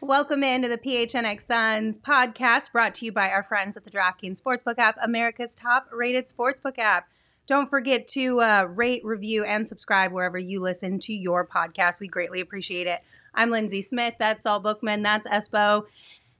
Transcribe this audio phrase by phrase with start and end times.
[0.00, 4.40] Welcome into the PHNX Suns podcast brought to you by our friends at the DraftKings
[4.40, 7.08] Sportsbook app, America's top rated sportsbook app.
[7.48, 11.98] Don't forget to uh, rate, review, and subscribe wherever you listen to your podcast.
[11.98, 13.00] We greatly appreciate it.
[13.34, 14.14] I'm Lindsay Smith.
[14.18, 15.02] That's Saul Bookman.
[15.02, 15.86] That's Espo.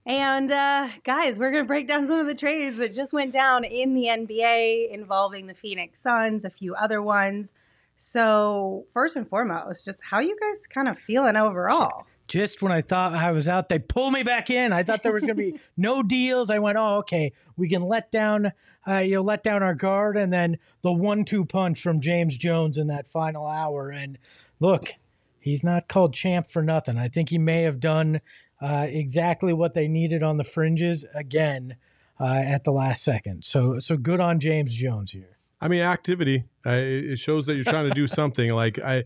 [0.09, 3.31] And uh, guys, we're going to break down some of the trades that just went
[3.31, 7.53] down in the NBA involving the Phoenix Suns, a few other ones.
[7.99, 12.07] So, first and foremost, just how you guys kind of feeling overall?
[12.27, 14.73] Just when I thought I was out, they pulled me back in.
[14.73, 16.49] I thought there was going to be no deals.
[16.49, 18.53] I went, oh, okay, we can let down,
[18.87, 22.79] uh, you know, let down our guard, and then the one-two punch from James Jones
[22.79, 23.91] in that final hour.
[23.91, 24.17] And
[24.59, 24.95] look,
[25.39, 26.97] he's not called champ for nothing.
[26.97, 28.23] I think he may have done
[28.61, 31.77] uh, exactly what they needed on the fringes again
[32.21, 33.45] uh, at the last second.
[33.45, 35.39] So so good on James Jones here.
[35.61, 36.45] I mean, activity.
[36.65, 38.53] Uh, it shows that you're trying to do something.
[38.53, 39.05] Like I,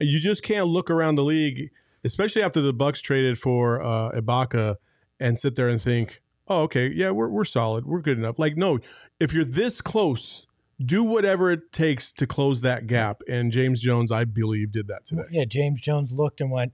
[0.00, 1.70] you just can't look around the league,
[2.04, 4.76] especially after the Bucks traded for uh, Ibaka,
[5.20, 8.56] and sit there and think, "Oh, okay, yeah, we're we're solid, we're good enough." Like,
[8.56, 8.80] no,
[9.20, 10.46] if you're this close,
[10.84, 13.22] do whatever it takes to close that gap.
[13.28, 15.24] And James Jones, I believe, did that today.
[15.30, 16.72] Yeah, James Jones looked and went,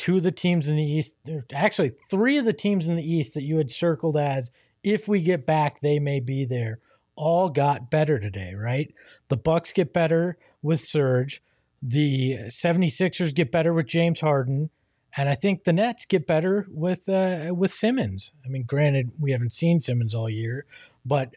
[0.00, 1.14] two of the teams in the East,
[1.52, 4.50] actually three of the teams in the East that you had circled as
[4.82, 6.78] if we get back, they may be there,
[7.16, 8.94] all got better today, right?
[9.28, 11.42] The Bucks get better with Serge.
[11.82, 14.70] The 76ers get better with James Harden.
[15.18, 18.32] And I think the Nets get better with uh, with Simmons.
[18.42, 20.64] I mean, granted, we haven't seen Simmons all year,
[21.04, 21.34] but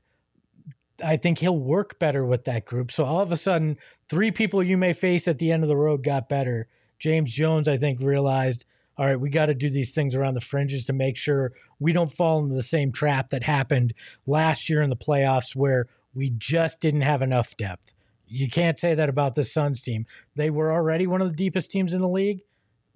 [1.03, 2.91] I think he'll work better with that group.
[2.91, 5.75] So all of a sudden, three people you may face at the end of the
[5.75, 6.69] road got better
[7.03, 8.63] James Jones, I think, realized,
[8.97, 11.91] all right, we got to do these things around the fringes to make sure we
[11.91, 13.93] don't fall into the same trap that happened
[14.25, 17.93] last year in the playoffs where we just didn't have enough depth.
[18.25, 20.05] You can't say that about the Suns team.
[20.37, 22.39] They were already one of the deepest teams in the league.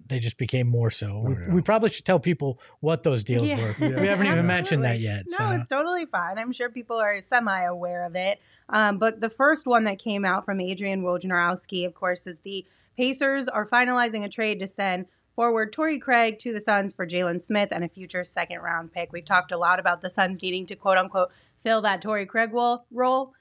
[0.06, 1.24] They just became more so.
[1.26, 1.48] Oh, yeah.
[1.48, 3.60] we, we, probably should tell people what those deals yeah.
[3.60, 3.76] were.
[3.78, 4.00] Yeah.
[4.00, 5.24] We haven't even mentioned that yet.
[5.28, 5.50] No, so.
[5.50, 6.38] it's totally fine.
[6.38, 8.40] I'm sure people are semi aware of it.
[8.70, 12.64] Um, but the first one that came out from Adrian Wojnarowski, of course, is the
[12.98, 17.40] Pacers are finalizing a trade to send forward Torrey Craig to the Suns for Jalen
[17.40, 19.12] Smith and a future second round pick.
[19.12, 22.50] We've talked a lot about the Suns needing to quote unquote fill that Torrey Craig
[22.52, 23.34] will role.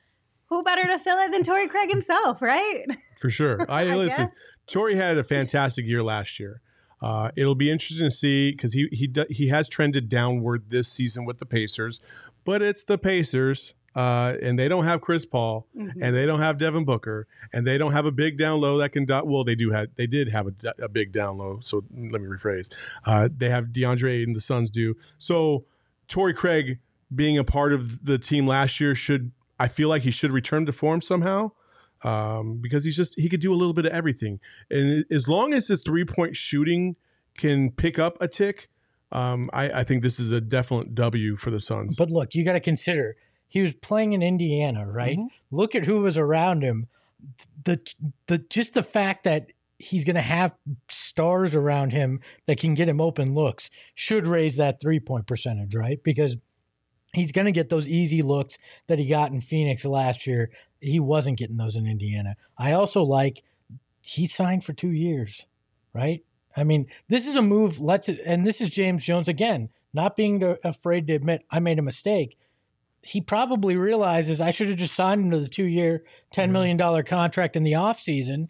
[0.50, 2.85] Who better to fill it than Torrey Craig himself, right?
[3.17, 3.66] For sure.
[3.67, 4.25] I, I listen.
[4.25, 4.35] Guess.
[4.67, 6.62] Torrey had a fantastic year last year.
[7.01, 11.25] Uh, it'll be interesting to see because he he he has trended downward this season
[11.25, 12.00] with the Pacers,
[12.46, 16.01] but it's the Pacers uh, and they don't have Chris Paul, mm-hmm.
[16.01, 18.91] and they don't have Devin Booker, and they don't have a big down low that
[18.91, 19.05] can.
[19.05, 19.87] Do- well, they do have.
[19.95, 21.59] They did have a, a big down low.
[21.61, 22.71] So let me rephrase.
[23.05, 24.95] Uh, they have DeAndre and the Suns do.
[25.17, 25.65] So
[26.07, 26.79] Torrey Craig
[27.13, 29.31] being a part of the team last year should.
[29.59, 31.51] I feel like he should return to form somehow.
[32.03, 35.55] Um, because he's just he could do a little bit of everything, and as long
[35.55, 36.95] as his three point shooting
[37.35, 38.69] can pick up a tick,
[39.11, 41.95] um, I, I, think this is a definite W for the Suns.
[41.95, 43.15] But look, you got to consider
[43.47, 45.18] he was playing in Indiana, right?
[45.18, 45.56] Mm-hmm.
[45.56, 46.88] Look at who was around him.
[47.63, 47.80] The
[48.28, 49.47] the just the fact that
[49.80, 50.53] he's going to have
[50.90, 55.75] stars around him that can get him open looks should raise that three point percentage,
[55.75, 56.00] right?
[56.03, 56.38] Because
[57.13, 60.50] he's going to get those easy looks that he got in Phoenix last year.
[60.79, 62.35] He wasn't getting those in Indiana.
[62.58, 63.44] I also like
[64.02, 65.46] he signed for two years,
[65.94, 66.24] right?
[66.56, 67.79] I mean, this is a move.
[67.79, 71.84] Let's and this is James Jones again, not being afraid to admit I made a
[71.84, 72.38] mistake
[73.02, 76.03] he probably realizes I should have just signed him to the two year,
[76.34, 77.08] $10 million mm-hmm.
[77.08, 78.49] contract in the offseason,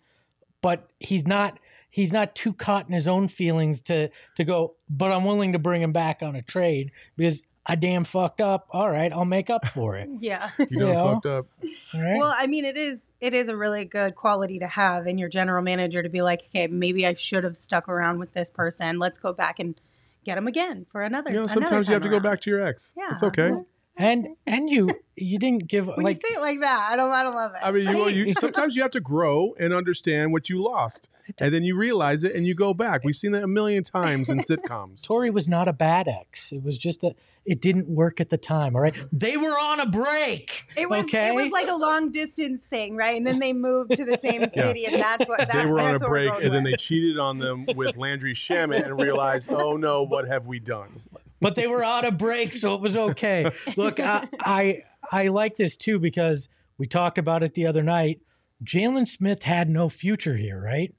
[0.62, 1.60] but he's not
[1.90, 5.60] he's not too caught in his own feelings to to go, but I'm willing to
[5.60, 8.68] bring him back on a trade because I damn fucked up.
[8.72, 10.10] All right, I'll make up for it.
[10.20, 10.50] yeah.
[10.58, 11.48] You know, fucked up.
[11.94, 15.30] Well, I mean, it is it is a really good quality to have in your
[15.30, 19.00] general manager to be like, okay, maybe I should have stuck around with this person.
[19.00, 19.80] Let's go back and
[20.24, 21.32] get him again for another.
[21.32, 22.22] You know, sometimes you have to around.
[22.22, 22.94] go back to your ex.
[22.98, 23.12] Yeah.
[23.12, 23.52] It's okay.
[23.98, 27.12] And and you you didn't give when like you say it like that, I don't
[27.12, 27.60] I don't love it.
[27.62, 31.10] I mean, you, you sometimes you have to grow and understand what you lost,
[31.40, 33.04] and then you realize it and you go back.
[33.04, 35.04] We've seen that a million times in sitcoms.
[35.04, 36.52] Torrey was not a bad ex.
[36.52, 37.16] It was just that
[37.46, 38.76] it didn't work at the time.
[38.76, 40.66] All right, they were on a break.
[40.76, 41.30] It was okay?
[41.30, 43.18] it was like a long distance thing, right?
[43.18, 45.88] And then they moved to the same city, and that's what that, they were on
[45.88, 48.86] a that's what we're break, going and then they cheated on them with Landry Shamet
[48.86, 51.02] and realized, oh no, what have we done?
[51.40, 53.52] But they were on a break, so it was okay.
[53.76, 58.22] Look, I, I I like this too because we talked about it the other night.
[58.64, 60.94] Jalen Smith had no future here, right?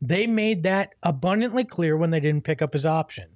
[0.00, 3.28] They made that abundantly clear when they didn't pick up his option.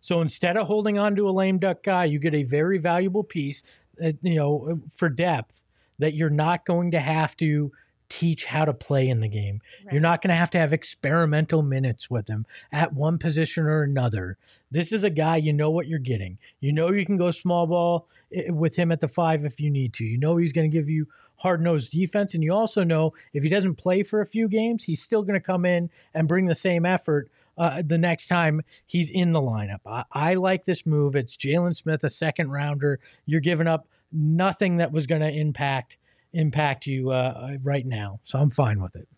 [0.00, 3.22] So instead of holding on to a lame duck guy, you get a very valuable
[3.22, 3.62] piece,
[4.02, 5.62] uh, you know, for depth
[5.98, 7.70] that you're not going to have to
[8.10, 9.62] teach how to play in the game.
[9.90, 13.82] You're not going to have to have experimental minutes with him at one position or
[13.82, 14.36] another.
[14.70, 16.36] This is a guy you know what you're getting.
[16.60, 18.08] You know you can go small ball
[18.48, 20.04] with him at the five if you need to.
[20.04, 22.34] You know he's going to give you hard nosed defense.
[22.34, 25.40] And you also know if he doesn't play for a few games, he's still going
[25.40, 29.40] to come in and bring the same effort uh, the next time he's in the
[29.40, 29.80] lineup.
[29.86, 31.14] I, I like this move.
[31.14, 32.98] It's Jalen Smith, a second rounder.
[33.24, 35.96] You're giving up nothing that was going to impact
[36.32, 38.20] impact you uh, right now.
[38.24, 39.08] So I'm fine with it.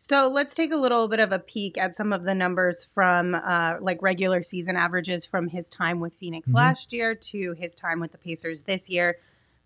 [0.00, 3.34] So let's take a little bit of a peek at some of the numbers from
[3.34, 6.54] uh, like regular season averages from his time with Phoenix Mhm.
[6.54, 9.16] last year to his time with the Pacers this year.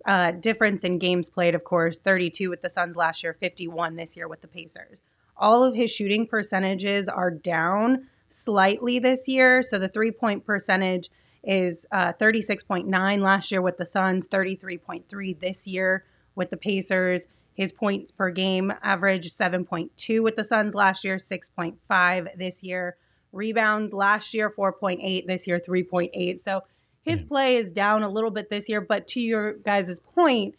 [0.05, 4.17] Uh, difference in games played, of course, 32 with the Suns last year, 51 this
[4.17, 5.03] year with the Pacers.
[5.37, 9.63] All of his shooting percentages are down slightly this year.
[9.63, 11.11] So the three point percentage
[11.45, 16.05] is uh, 36.9 last year with the Suns, 33.3 this year
[16.35, 17.27] with the Pacers.
[17.55, 22.97] His points per game average 7.2 with the Suns last year, 6.5 this year.
[23.31, 26.41] Rebounds last year, 4.8, this year, 3.8.
[26.41, 26.63] So
[27.03, 27.27] his hmm.
[27.27, 30.55] play is down a little bit this year, but to your guys' point,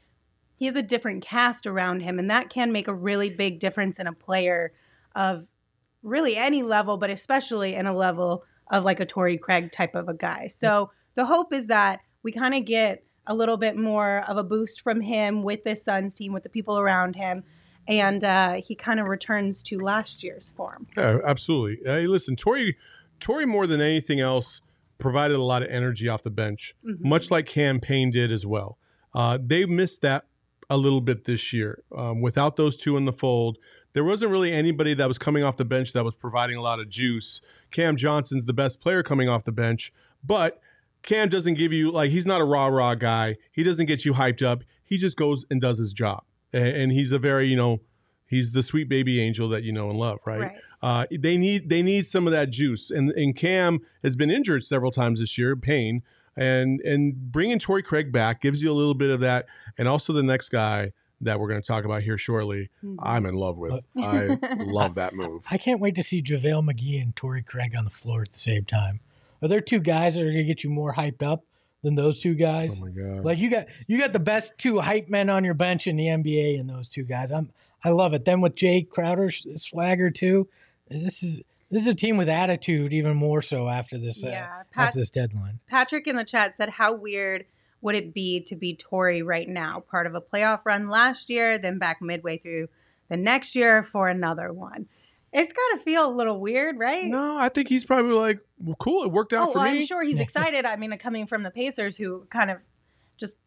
[0.55, 3.99] he has a different cast around him, and that can make a really big difference
[3.99, 4.71] in a player
[5.15, 5.47] of
[6.03, 10.09] really any level, but especially in a level of like a Torrey Craig type of
[10.09, 10.47] a guy.
[10.47, 10.91] So hmm.
[11.15, 14.81] the hope is that we kind of get a little bit more of a boost
[14.81, 17.43] from him with this Suns team, with the people around him,
[17.87, 20.87] and uh, he kind of returns to last year's form.
[20.97, 21.79] Yeah, absolutely.
[21.85, 22.77] Hey, listen, Torrey,
[23.19, 24.61] Torrey more than anything else
[24.97, 27.01] provided a lot of energy off the bench, Mhm.
[27.01, 28.77] much like Cam Payne did as well.
[29.13, 30.25] Uh, they missed that
[30.69, 31.83] a little bit this year.
[31.95, 33.57] Um, without those two in the fold,
[33.93, 36.79] there wasn't really anybody that was coming off the bench that was providing a lot
[36.79, 37.41] of juice.
[37.69, 39.91] Cam Johnson's the best player coming off the bench,
[40.23, 40.59] but
[41.03, 43.37] Cam doesn't give you like he's not a rah rah guy.
[43.51, 44.63] He doesn't get you hyped up.
[44.83, 47.81] He just goes and does his job, and, and he's a very you know
[48.25, 50.39] he's the sweet baby angel that you know and love, right?
[50.39, 50.57] Right.
[50.81, 54.63] Uh, they need they need some of that juice, and and Cam has been injured
[54.63, 56.03] several times this year, pain,
[56.35, 59.45] and and bringing Torrey Craig back gives you a little bit of that,
[59.77, 60.91] and also the next guy
[61.21, 62.69] that we're going to talk about here shortly.
[62.83, 62.97] Mhm.
[63.01, 63.85] I'm in love with.
[63.97, 65.45] I love that move.
[65.49, 68.39] I can't wait to see JaVale McGee and Torrey Craig on the floor at the
[68.39, 68.99] same time.
[69.43, 71.43] Are there two guys that are going to get you more hyped up
[71.83, 72.79] than those two guys?
[72.79, 73.25] Oh my god!
[73.25, 76.05] Like you got you got the best two hype men on your bench in the
[76.05, 77.29] NBA and those two guys.
[77.29, 77.51] I'm
[77.83, 78.23] I love it.
[78.23, 80.47] Then with Jay Crowder's swagger too.
[80.89, 84.29] This is this is a team with attitude even more so after this uh,
[84.71, 85.59] Pat- after this deadline.
[85.67, 87.45] Patrick in the chat said, "How weird
[87.81, 89.81] would it be to be Torrey right now?
[89.81, 92.69] Part of a playoff run last year, then back midway through
[93.09, 94.87] the next year for another one.
[95.33, 97.05] It's got to feel a little weird, right?
[97.05, 99.03] no, I think he's probably like, well, cool.
[99.03, 100.65] It worked out oh, for I'm sure he's excited.
[100.65, 102.57] I mean, coming from the Pacers, who kind of
[103.17, 103.37] just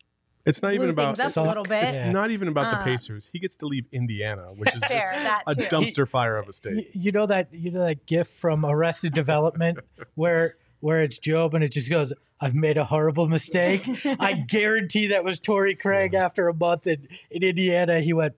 [0.44, 1.18] It's not even about.
[1.18, 1.84] a little bit.
[1.84, 2.10] It's Yeah.
[2.10, 3.30] not even about the Uh, Pacers.
[3.32, 5.62] He gets to leave Indiana, which is Fair, just a too.
[5.76, 6.90] dumpster fire of a state.
[6.92, 9.78] you know that you know that gif from Arrested Development
[10.16, 13.88] where where it's Job and it just goes, "I've made a horrible mistake."
[14.20, 18.00] I guarantee that was Torrey Craig after a month in, in Indiana.
[18.00, 18.34] He went,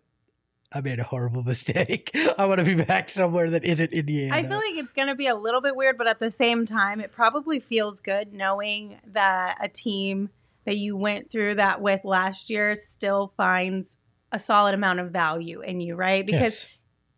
[0.73, 2.11] I made a horrible mistake.
[2.37, 4.37] I want to be back somewhere that isn't Indiana.
[4.37, 6.67] I feel like it's going to be a little bit weird, but at the same
[6.67, 10.31] time, it probably feels good knowing that a team
[10.65, 13.97] that you went through that with last year still finds
[14.33, 16.27] a solid amount of value in you, right?
[16.27, 16.67] Because Yes.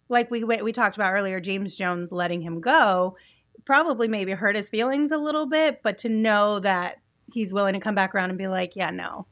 [0.09, 3.17] like we we talked about earlier, James Jones letting him go
[3.65, 6.99] probably maybe hurt his feelings a little bit, but to know that
[7.33, 9.27] he's willing to come back around and be like, yeah, no,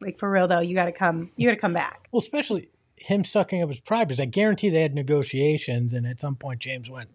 [0.00, 2.08] like for real though, you got to come, you got to come back.
[2.12, 2.68] Well, especially
[3.04, 6.60] him sucking up his pride because I guarantee they had negotiations, and at some point
[6.60, 7.10] James went,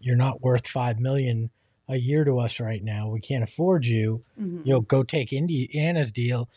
[0.00, 1.50] "You're not worth five million
[1.88, 3.08] a year to us right now.
[3.08, 4.22] We can't afford you.
[4.40, 4.64] Mhm.
[4.64, 6.48] You know, go take Indiana's deal."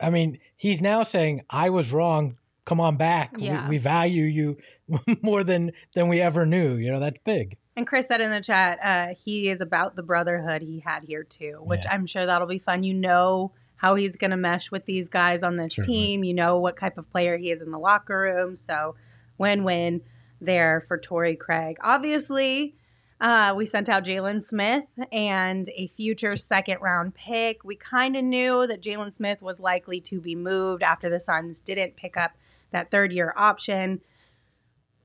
[0.00, 2.36] I mean, he's now saying, "I was wrong.
[2.64, 3.34] Come on back.
[3.38, 3.62] Yeah.
[3.68, 4.56] We, we value you
[5.22, 7.56] more than than we ever knew." You know, that's big.
[7.76, 11.22] And Chris said in the chat, uh, he is about the brotherhood he had here
[11.22, 11.92] too, which Yeah.
[11.94, 12.82] I'm sure that'll be fun.
[12.82, 15.98] You know how he's going to mesh with these guys on this Certainly.
[15.98, 16.24] team.
[16.24, 18.56] You know what type of player he is in the locker room.
[18.56, 18.96] So
[19.38, 20.02] win win
[20.40, 21.76] there for Torrey Craig.
[21.82, 22.74] Obviously,
[23.20, 27.64] uh, we sent out Jalen Smith and a future second round pick.
[27.64, 31.60] We kind of knew that Jalen Smith was likely to be moved after the Suns
[31.60, 32.32] didn't pick up
[32.72, 34.00] that third year option.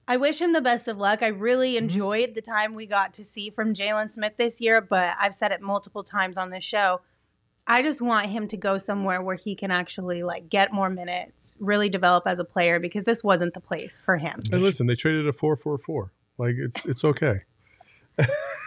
[0.08, 1.24] I wish him the best of luck.
[1.24, 5.16] I really enjoyed the time we got to see from Jalen Smith this year, but
[5.18, 7.02] I've said it multiple times on this show.
[7.68, 11.56] I just want him to go somewhere where he can actually like get more minutes,
[11.60, 14.42] really develop as a player because this wasn't the place for him.
[14.52, 16.12] And listen, they traded a four four four.
[16.38, 17.42] Like it's it's okay.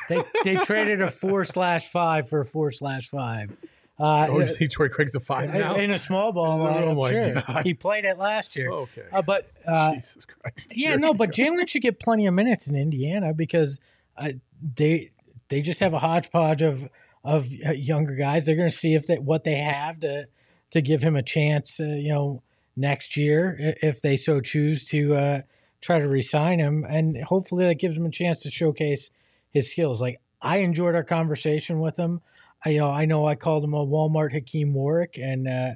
[0.09, 3.51] They they traded a four slash five for a four slash five.
[3.99, 5.77] Uh, Oh, you think Torrey Craig's a five now?
[5.77, 7.43] in a small ball, Oh I'm my sure.
[7.47, 7.65] God.
[7.65, 8.71] He played it last year.
[8.71, 9.05] okay.
[9.13, 10.77] Uh, but uh, Jesus Christ.
[10.77, 13.79] yeah, no, but Jalen should get plenty of minutes in Indiana because
[14.17, 14.33] uh,
[14.77, 15.11] they
[15.49, 16.89] they just have a hodgepodge of
[17.25, 18.47] of uh, younger guys.
[18.47, 20.27] They're going to see if they, what they have to
[20.71, 21.81] to give him a chance.
[21.81, 22.43] Uh, you know,
[22.77, 25.41] next year if they so choose to uh,
[25.81, 29.11] try to resign him, and hopefully that gives him a chance to showcase
[29.51, 30.01] his skills.
[30.01, 32.21] Like I enjoyed our conversation with him.
[32.65, 35.71] I, you know, I know I called him a Walmart Hakim Warrick, and uh,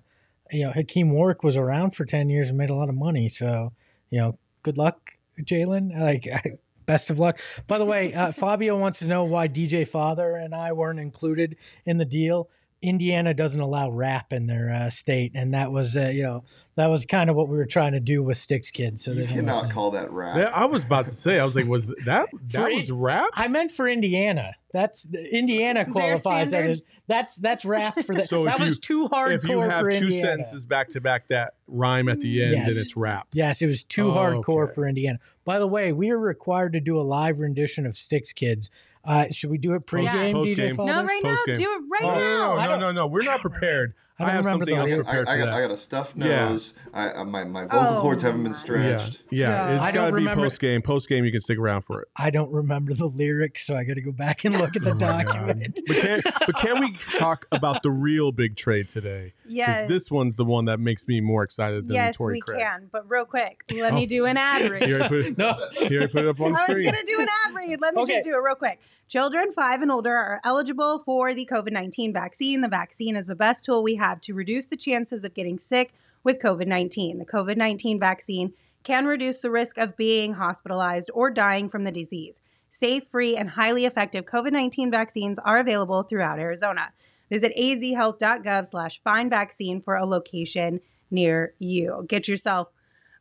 [0.51, 3.29] you know Hakim Warrick was around for ten years and made a lot of money.
[3.29, 3.73] So
[4.11, 5.99] you know, good luck, Jalen.
[5.99, 6.27] Like,
[6.89, 7.39] best of luck.
[7.67, 11.57] By the way, uh, Fabio wants to know why DJ Father and I weren't included
[11.85, 12.49] in the deal.
[12.81, 16.45] Indiana doesn't allow rap in their uh, state, and that was, uh, you know,
[16.77, 19.03] that was kind of what we were trying to do with Sticks Kids.
[19.05, 19.71] So You cannot listen.
[19.71, 20.37] call that rap.
[20.37, 21.41] Yeah, I was about to say.
[21.41, 23.31] I was like, was that that For was rap?
[23.35, 24.53] I meant for Indiana.
[24.73, 28.27] That's Indiana qualifies that as that's that's rap for that.
[28.29, 30.27] So if that was you- too hardcore If you have for two Indiana.
[30.29, 32.69] sentences back to back that rhyme at the end, Yes.
[32.75, 33.27] then it's rap.
[33.33, 34.75] Yes, it was too Oh, hardcore okay.
[34.75, 35.19] for Indiana.
[35.45, 38.71] By the way, we are required to do a live rendition of Sticks Kids.
[39.09, 40.77] Uh, should we do it pregame, Post- DJ game.
[40.77, 41.57] No, right now, Post-game.
[41.57, 42.57] do it right Oh, now.
[42.59, 43.95] I No, don't- no, no, We're not prepared.
[44.21, 45.55] I I, don't have remember something the- else I, I, I got, that.
[45.55, 46.49] I got a stuffed Yeah.
[46.49, 46.75] nose.
[46.93, 48.57] I, I, my, my vocal Oh cords haven't been my.
[48.59, 49.23] yeah, stretched.
[49.31, 49.49] yeah.
[49.49, 49.75] Yeah.
[49.77, 50.83] It's I got to be post game.
[50.83, 52.09] Post game, you can stick around for it.
[52.17, 54.91] I don't remember the lyrics, so I got to go back and look at the
[54.91, 55.79] Oh document.
[55.87, 59.35] But can, but can we talk about the real big trade today?
[59.45, 59.89] Because Yes.
[59.89, 62.59] this one's the one that makes me more excited than yes, Torrey we Craig.
[62.61, 62.89] can.
[62.91, 63.95] But real quick, let Oh.
[63.97, 64.83] me do an ad read.
[64.85, 66.93] He already put it, No, he already put it up on the I was going
[66.95, 67.81] to do an ad read.
[67.81, 68.15] Let me Okay.
[68.15, 68.81] just do it real quick.
[69.09, 72.61] Children five and older are eligible for the COVID 19 vaccine.
[72.61, 75.93] The vaccine is the best tool we have to reduce the chances of getting sick
[76.25, 77.19] with COVID 19.
[77.19, 81.93] The COVID 19 vaccine can reduce the risk of being hospitalized or dying from the
[81.93, 82.41] disease.
[82.71, 86.93] Safe, free, and highly effective COVID 19 vaccines are available throughout Arizona.
[87.31, 92.05] Visit azhealth.gov slash find vaccine for a location near you.
[92.09, 92.69] Get yourself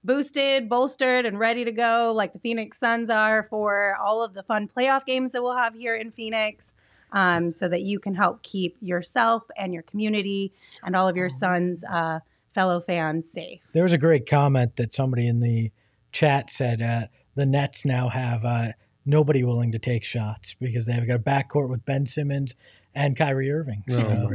[0.03, 4.43] boosted, bolstered, and ready to go, like the Phoenix Suns are for all of the
[4.43, 6.73] fun playoff games that we'll have here in Phoenix,
[7.11, 11.29] um, so that you can help keep yourself and your community and all of your
[11.29, 12.19] Suns uh,
[12.53, 13.61] fellow fans safe.
[13.73, 15.71] there was a great comment that somebody in the
[16.11, 18.69] chat said uh, the Nets now have uh,
[19.07, 22.55] nobody willing to take shots because they've got a backcourt with Ben Simmons
[22.93, 23.83] and Kyrie Irving.
[23.89, 24.29] Oh So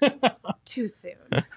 [0.00, 0.36] my god!
[0.64, 1.14] Too soon.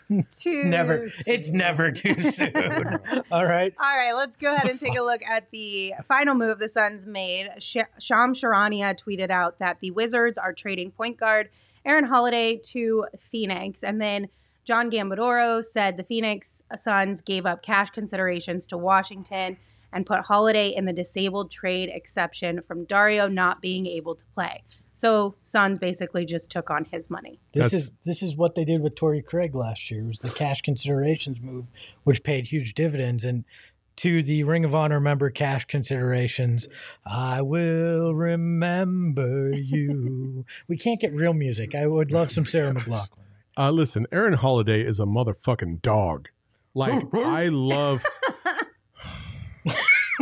[0.10, 2.54] it's Too never, it's never too soon.
[3.32, 3.74] All right.
[3.80, 7.06] All right, let's go ahead and take a look at the final move the Suns
[7.06, 7.50] made.
[7.60, 11.50] Sh- Shams Charania tweeted out that the Wizards are trading point guard
[11.86, 13.84] Aaron Holiday to Phoenix.
[13.84, 14.30] And then
[14.64, 19.58] John Gambadoro said the Phoenix Suns gave up cash considerations to Washington
[19.94, 24.64] and put Holiday in the disabled trade exception from Dario not being able to play.
[24.94, 27.40] So Suns basically just took on his money.
[27.54, 30.04] This That's- is this is what they did with Torrey Craig last year.
[30.04, 31.66] It was the cash considerations move,
[32.04, 33.26] which paid huge dividends.
[33.26, 33.44] And
[33.98, 36.68] to the Ring of Honor member cash considerations,
[37.06, 40.46] I will remember you.
[40.68, 41.76] we can't get real music.
[41.76, 43.10] I would love some Sarah McLachlan.
[43.58, 46.30] Uh, listen, Aaron Holiday is a motherfucking dog.
[46.74, 48.04] Like I love,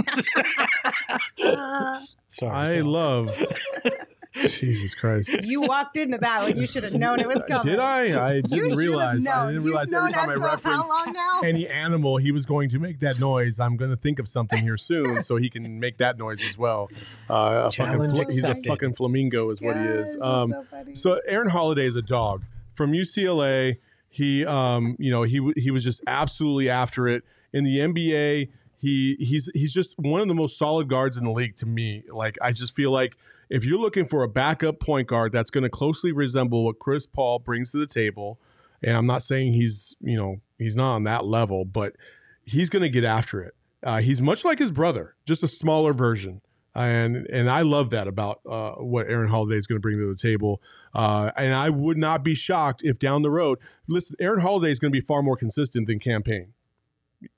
[2.27, 2.55] Sorry.
[2.55, 2.85] I Sal.
[2.85, 3.31] love.
[4.35, 5.41] Jesus Christ!
[5.41, 7.65] you walked into that like you should have known it was coming.
[7.67, 8.27] Did I?
[8.29, 9.25] I didn't should have realize.
[9.25, 11.41] I didn't You've realize every known time I us for reference how long now?
[11.43, 13.59] any animal, he was going to make that noise.
[13.59, 16.59] I'm going to think of something here soon, so he can make that noise as
[16.59, 16.89] well.
[17.27, 18.65] Uh, a fucking Challenge fl- he's a accepted.
[18.67, 20.15] fucking flamingo, is what he is.
[20.15, 20.95] Yes, Um, so funny.
[20.95, 22.43] so Aaron Holiday is a dog
[22.75, 23.77] from UCLA.
[24.09, 28.49] He, um, you know, he w- he was just absolutely after it in the NBA.
[28.79, 32.03] He he's he's just one of the most solid guards in the league to me.
[32.11, 33.17] Like I just feel like
[33.49, 37.05] if you're looking for a backup point guard that's going to closely resemble what Chris
[37.05, 38.39] Paul brings to the table,
[38.81, 41.97] and I'm not saying he's you know he's not on that level, but
[42.45, 43.53] he's going to get after it.
[43.83, 46.41] Uh, he's much like his brother, just a smaller version.
[46.73, 50.07] and and I love that about uh, what Aaron Holiday is going to bring to
[50.07, 50.61] the table.
[50.93, 53.59] Uh, and I would not be shocked if down the road,
[53.89, 56.53] listen, Aaron Holiday is going to be far more consistent than Cam Payne.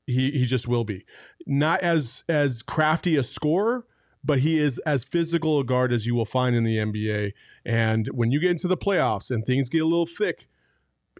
[0.05, 1.05] He he just will be
[1.45, 3.85] not as as crafty a scorer,
[4.23, 7.33] but he is as physical a guard as you will find in the NBA.
[7.65, 10.47] And when you get into the playoffs and things get a little thick,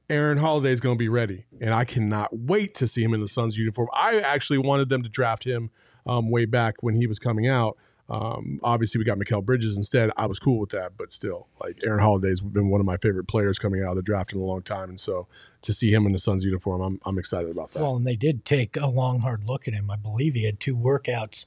[0.10, 3.22] Aaron Holiday is going to be ready, and I cannot wait to see him in
[3.22, 3.88] the Suns uniform.
[3.94, 5.72] I actually wanted them to draft him
[6.06, 7.78] um, way back when he was coming out.
[8.12, 10.12] Um, obviously, we got Mikal Bridges instead.
[10.18, 13.24] I was cool with that, but still, like Aaron Holiday's been one of my favorite
[13.24, 15.28] players coming out of the draft in a long time, and so
[15.62, 17.80] to see him in the Suns uniform, I'm I'm excited about that.
[17.80, 19.90] Well, and they did take a long, hard look at him.
[19.90, 21.46] I believe he had two workouts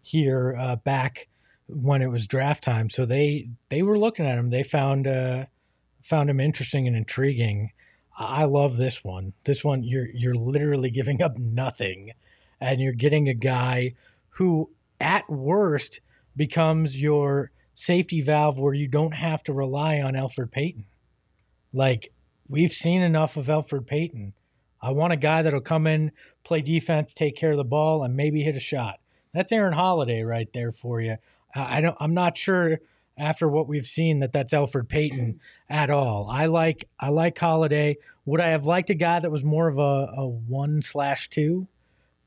[0.00, 1.28] here uh, back
[1.66, 4.48] when it was draft time, so they they were looking at him.
[4.48, 5.44] They found uh,
[6.00, 7.72] found him interesting and intriguing.
[8.18, 9.34] I love this one.
[9.44, 12.12] This one, you're you're literally giving up nothing,
[12.58, 13.92] and you're getting a guy
[14.30, 16.00] who, at worst,
[16.36, 20.86] becomes your safety valve where you don't have to rely on Elfrid Payton.
[21.72, 22.12] Like
[22.48, 24.34] we've seen enough of Elfrid Payton.
[24.80, 26.12] I want a guy that'll come in,
[26.44, 29.00] play defense, take care of the ball, and maybe hit a shot.
[29.32, 31.16] That's Aaron Holiday right there for you.
[31.54, 31.96] I don't.
[32.00, 32.78] I'm not sure
[33.18, 35.40] after what we've seen that that's Elfrid Payton
[35.70, 36.28] at all.
[36.30, 37.96] I like I like Holiday.
[38.26, 41.68] Would I have liked a guy that was more of a, a one slash two?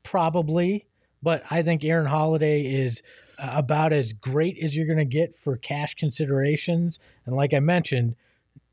[0.02, 0.86] Probably,
[1.22, 3.02] but I think Aaron Holiday is
[3.38, 6.98] uh, about as great as you're going to get for cash considerations.
[7.26, 8.16] And like I mentioned,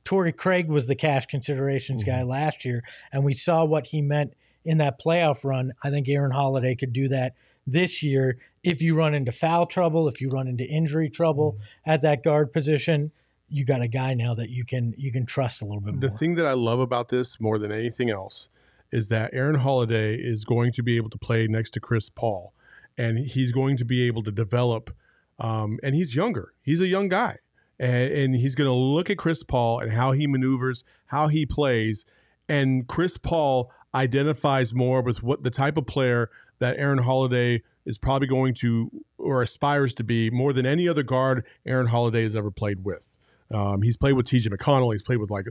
[0.03, 2.11] Torrey Craig was the cash considerations mm-hmm.
[2.11, 5.73] guy last year, and we saw what he meant in that playoff run.
[5.83, 7.33] I think Aaron Holiday could do that
[7.65, 11.89] this year if you run into foul trouble, if you run into injury trouble mm-hmm.
[11.91, 13.11] at that guard position,
[13.49, 16.01] you got a guy now that you can you can trust a little bit more.
[16.01, 18.49] The thing that I love about this more than anything else
[18.91, 22.53] is that Aaron Holiday is going to be able to play next to Chris Paul,
[22.97, 24.95] and he's going to be able to develop.
[25.39, 26.53] Um, and he's younger.
[26.63, 27.37] He's a young guy,
[27.79, 31.45] and, and he's going to look at Chris Paul and how he maneuvers, how he
[31.45, 32.05] plays,
[32.49, 36.29] and Chris Paul identifies more with what the type of player
[36.59, 41.03] that Aaron Holiday is probably going to or aspires to be more than any other
[41.03, 43.15] guard Aaron Holiday has ever played with.
[43.51, 44.93] Um, he's played with TJ McConnell.
[44.93, 45.45] He's played with like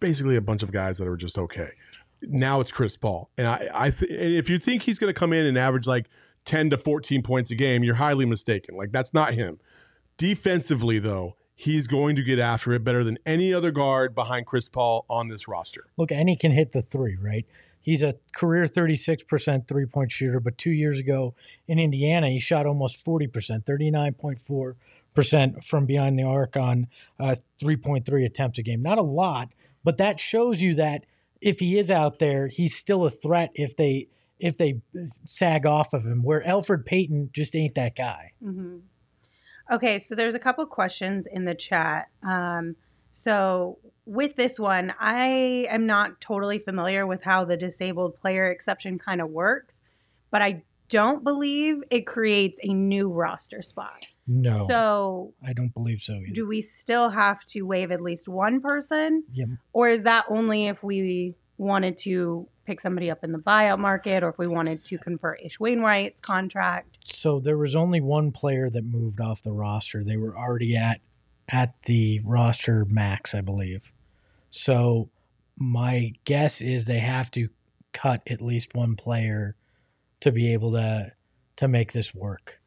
[0.00, 1.70] basically a bunch of guys that are just okay.
[2.22, 5.32] Now it's Chris Paul, and I, I th- if you think he's going to come
[5.32, 6.08] in and average like
[6.44, 8.76] ten to fourteen points a game, you're highly mistaken.
[8.76, 9.58] Like that's not him.
[10.16, 14.68] Defensively, though, he's going to get after it better than any other guard behind Chris
[14.68, 15.86] Paul on this roster.
[15.96, 17.46] Look, and he can hit the three, right?
[17.80, 21.34] He's a career 36% three point shooter, but two years ago
[21.66, 26.88] in Indiana, he shot almost 40%, 39.4% from behind the arc on
[27.18, 28.82] uh, 3.3 attempts a game.
[28.82, 29.48] Not a lot,
[29.84, 31.04] but that shows you that
[31.40, 34.08] if he is out there, he's still a threat if they
[34.40, 34.80] if they
[35.24, 36.22] sag off of him.
[36.22, 38.32] Where Elfrid Payton just ain't that guy.
[38.42, 38.78] Mm-hmm.
[39.70, 42.08] Okay, so there's a couple questions in the chat.
[42.22, 42.76] Um,
[43.12, 48.98] so with this one, I am not totally familiar with how the disabled player exception
[48.98, 49.82] kind of works,
[50.30, 54.06] but I don't believe it creates a new roster spot.
[54.28, 54.66] No.
[54.68, 56.12] So I don't believe so.
[56.12, 56.26] Either.
[56.32, 59.24] Do we still have to waive at least one person?
[59.32, 59.46] Yeah.
[59.72, 64.22] Or is that only if we wanted to pick somebody up in the buyout market
[64.22, 66.98] or if we wanted to convert Ish Wainwright's contract?
[67.04, 70.04] So there was only one player that moved off the roster.
[70.04, 71.00] They were already at
[71.48, 73.90] at the roster max, I believe.
[74.50, 75.08] So
[75.56, 77.48] my guess is they have to
[77.94, 79.56] cut at least one player
[80.20, 81.12] to be able to
[81.56, 82.60] to make this work.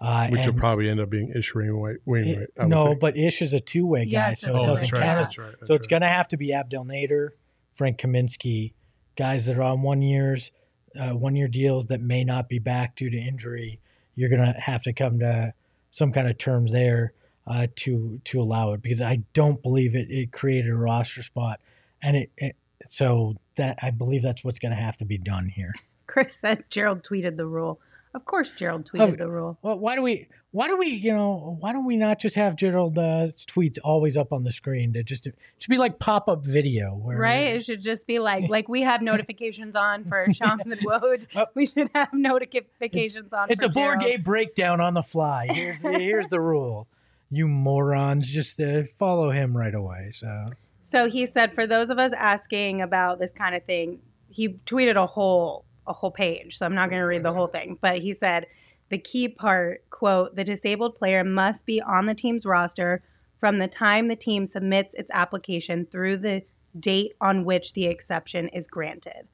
[0.00, 1.96] Uh, Which will probably end up being Ish Wainwright.
[2.04, 5.02] Wainwright no, but Ish is a two way guy, yes, so it doesn't count.
[5.02, 5.90] That's right, that's so it's right.
[5.90, 7.30] going to have to be Abdel Nader,
[7.74, 8.74] Frank Kaminsky,
[9.16, 10.52] guys that are on one years,
[10.98, 13.80] uh, one year deals that may not be back due to injury.
[14.14, 15.52] You're going to have to come to
[15.90, 17.12] some kind of terms there
[17.48, 21.60] uh, to to allow it because I don't believe it it created a roster spot,
[22.02, 25.48] and it, it so that I believe that's what's going to have to be done
[25.48, 25.74] here.
[26.06, 27.80] Chris said Gerald tweeted the rule.
[28.14, 29.58] Of course, Gerald tweeted oh, the rule.
[29.62, 30.28] Well, why do we?
[30.50, 30.86] Why do we?
[30.88, 34.50] You know, why don't we not just have Gerald's uh, tweets always up on the
[34.50, 34.94] screen?
[34.94, 37.48] To just it should be like pop up video, where, right?
[37.48, 41.26] It should just be like like we have notifications on for Jonathan Woj.
[41.36, 41.46] Oh.
[41.54, 43.50] We should have notifications on.
[43.50, 45.48] It's a board game breakdown on the fly.
[45.50, 46.88] Here's the here's the rule
[47.30, 50.10] you morons just uh, follow him right away.
[50.12, 50.46] So,
[50.80, 54.96] so he said, for those of us asking about this kind of thing, he tweeted
[54.96, 56.58] a whole a whole page.
[56.58, 57.38] So I'm not going to read the mm-hmm.
[57.38, 58.46] whole thing, but he said
[58.90, 63.02] the key part, quote, the disabled player must be on the team's roster
[63.38, 66.42] from the time the team submits its application through the
[66.78, 69.28] date on which the exception is granted.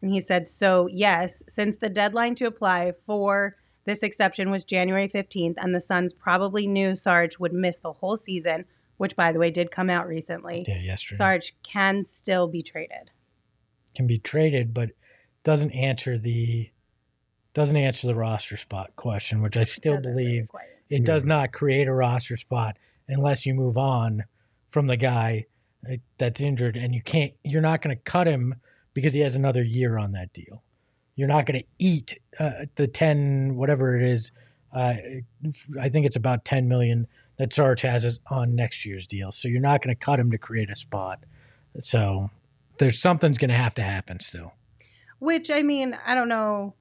[0.00, 5.08] And he said, so yes, since the deadline to apply for This exception was January
[5.08, 8.64] 15th, and the Suns probably knew Saric would miss the whole season,
[8.96, 10.64] which, by the way, did come out recently.
[10.68, 11.18] Yeah, yesterday.
[11.18, 13.10] Saric can still be traded.
[13.96, 14.90] Can be traded, but
[15.44, 16.70] doesn't answer the
[17.54, 21.52] doesn't answer the roster spot question, which I still Doesn't believe really it does not
[21.52, 22.76] create a roster spot
[23.08, 24.24] unless you move on
[24.70, 25.46] from the guy
[25.90, 27.32] uh, that's injured, and you can't.
[27.44, 28.54] You're not going to cut him
[28.94, 30.62] because he has another year on that deal.
[31.16, 34.32] You're not going to eat uh, the ten whatever it is.
[34.74, 34.94] Uh,
[35.80, 37.06] I think it's about ten million
[37.38, 39.32] that Saric has on next year's deal.
[39.32, 41.24] So you're not going to cut him to create a spot.
[41.78, 42.30] So
[42.78, 44.52] there's something's going to have to happen still.
[45.22, 46.74] Which I mean, I don't know.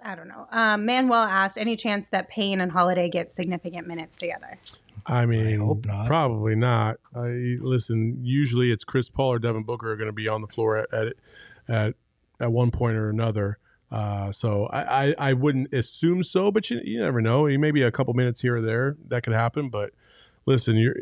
[0.00, 0.46] I don't know.
[0.52, 4.56] Um, Manuel asked, any chance that Payne and Holiday get significant minutes together?
[5.04, 6.06] I mean, hope not.
[6.06, 6.98] probably not.
[7.12, 8.20] I listen.
[8.22, 10.94] Usually, it's Chris Paul or Devin Booker are going to be on the floor at
[10.94, 11.12] at
[11.68, 11.94] at,
[12.38, 13.58] at one point or another.
[13.90, 17.46] Uh, so I, I, I wouldn't assume so, but you you never know.
[17.46, 19.70] Maybe a couple minutes here or there that could happen.
[19.70, 19.90] But
[20.46, 20.94] listen, you're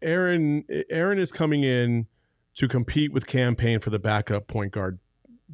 [0.00, 0.64] Aaron.
[0.90, 2.06] Aaron is coming in
[2.54, 5.00] to compete with Cam Payne for the backup point guard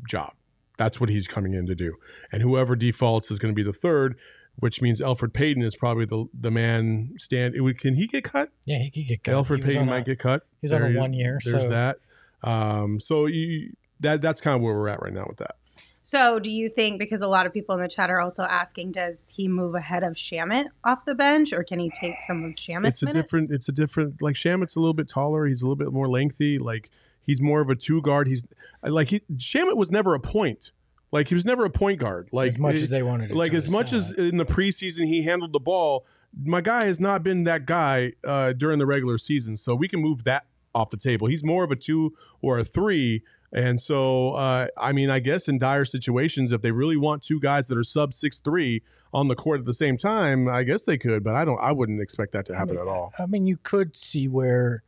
[0.09, 0.33] job.
[0.77, 1.97] That's what he's coming in to do.
[2.33, 4.17] And whoever defaults is going to be the third,
[4.57, 7.55] which means Elfrid Payton is probably the the man stand.
[7.55, 8.51] It would, can he get cut?
[8.65, 9.35] Yeah, he could get cut.
[9.35, 10.47] Elfrid Payton might a- get cut.
[10.63, 11.39] He's on a one year.
[11.45, 11.99] There's so that.
[12.43, 15.57] Um, so you, that that's kind of where we're at right now with that.
[16.03, 18.93] So, do you think because a lot of people in the chat are also asking,
[18.93, 22.53] does he move ahead of Shamet off the bench, or can he take some of
[22.57, 23.25] Shamet's it's a minutes?
[23.25, 23.51] different.
[23.53, 24.23] It's a different.
[24.23, 25.47] Like Shamet's a little bit taller.
[25.47, 26.59] He's a little bit more lengthy.
[26.59, 26.91] Like
[27.31, 28.27] he's more of a two guard.
[28.27, 28.45] He's
[28.83, 30.73] like he Shamet was never a point.
[31.13, 32.29] Like he was never a point guard.
[32.33, 35.23] Like as much it- as they wanted like as much as in the preseason he
[35.23, 36.07] handled the ball
[36.45, 40.01] my guy has not been that guy uh, during the regular season so we can
[40.01, 43.21] move that off the table he's more of a two or a three
[43.53, 47.41] and so uh, i mean i guess in dire situations if they really want two
[47.41, 48.81] guys that are sub six three
[49.13, 51.73] on the court at the same time i guess they could but i don't i
[51.73, 54.85] wouldn't expect that to happen at all I mean, you could see where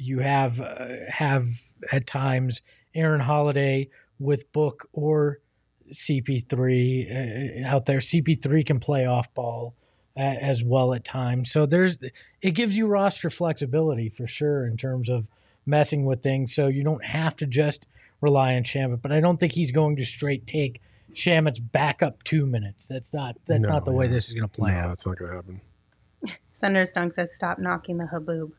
[0.00, 1.48] you have uh, have
[1.92, 2.62] at times
[2.94, 5.38] Aaron Holiday with Book or
[5.92, 7.98] CP3 uh, out there.
[7.98, 9.74] CP3 can play off ball
[10.16, 11.98] uh, as well at times, so there's
[12.42, 15.26] it gives you roster flexibility for sure in terms of
[15.66, 16.54] messing with things.
[16.54, 17.86] So you don't have to just
[18.20, 20.80] rely on Shamet, but I don't think he's going to straight take
[21.12, 22.88] Shamet's backup two minutes.
[22.88, 24.88] That's not that's No, not the way this is going to play no out.
[24.88, 25.60] that's not going to happen
[26.52, 28.52] Senator Stunk says, "Stop knocking the haboob."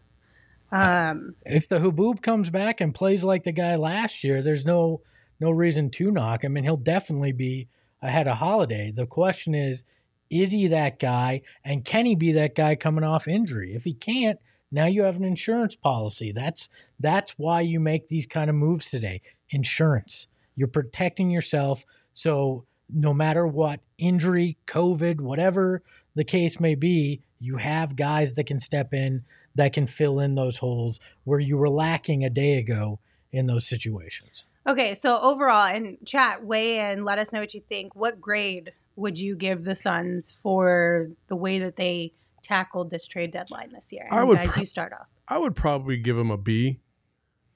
[0.71, 5.01] Um, if the Haboob comes back and plays like the guy last year, there's no
[5.39, 7.67] no reason to knock him, and he'll definitely be
[8.01, 8.91] ahead of Holiday.
[8.91, 9.83] The question is,
[10.29, 13.75] is he that guy, and can he be that guy coming off injury?
[13.75, 14.39] If he can't,
[14.71, 16.31] now you have an insurance policy.
[16.31, 19.21] That's that's why you make these kind of moves today.
[19.49, 20.27] Insurance.
[20.55, 21.85] You're protecting yourself.
[22.13, 25.83] So no matter what, injury, COVID, whatever
[26.15, 29.23] the case may be, you have guys that can step in
[29.57, 32.99] that can fill in those holes where you were lacking a day ago
[33.31, 34.45] in those situations.
[34.65, 37.03] okay, so overall, and chat, weigh in.
[37.03, 37.95] Let us know what you think.
[37.95, 43.31] What grade would you give the Suns for the way that they tackled this trade
[43.31, 44.07] deadline this year?
[44.09, 45.07] I would guys, pro- you start off.
[45.27, 46.79] I would probably give them a B,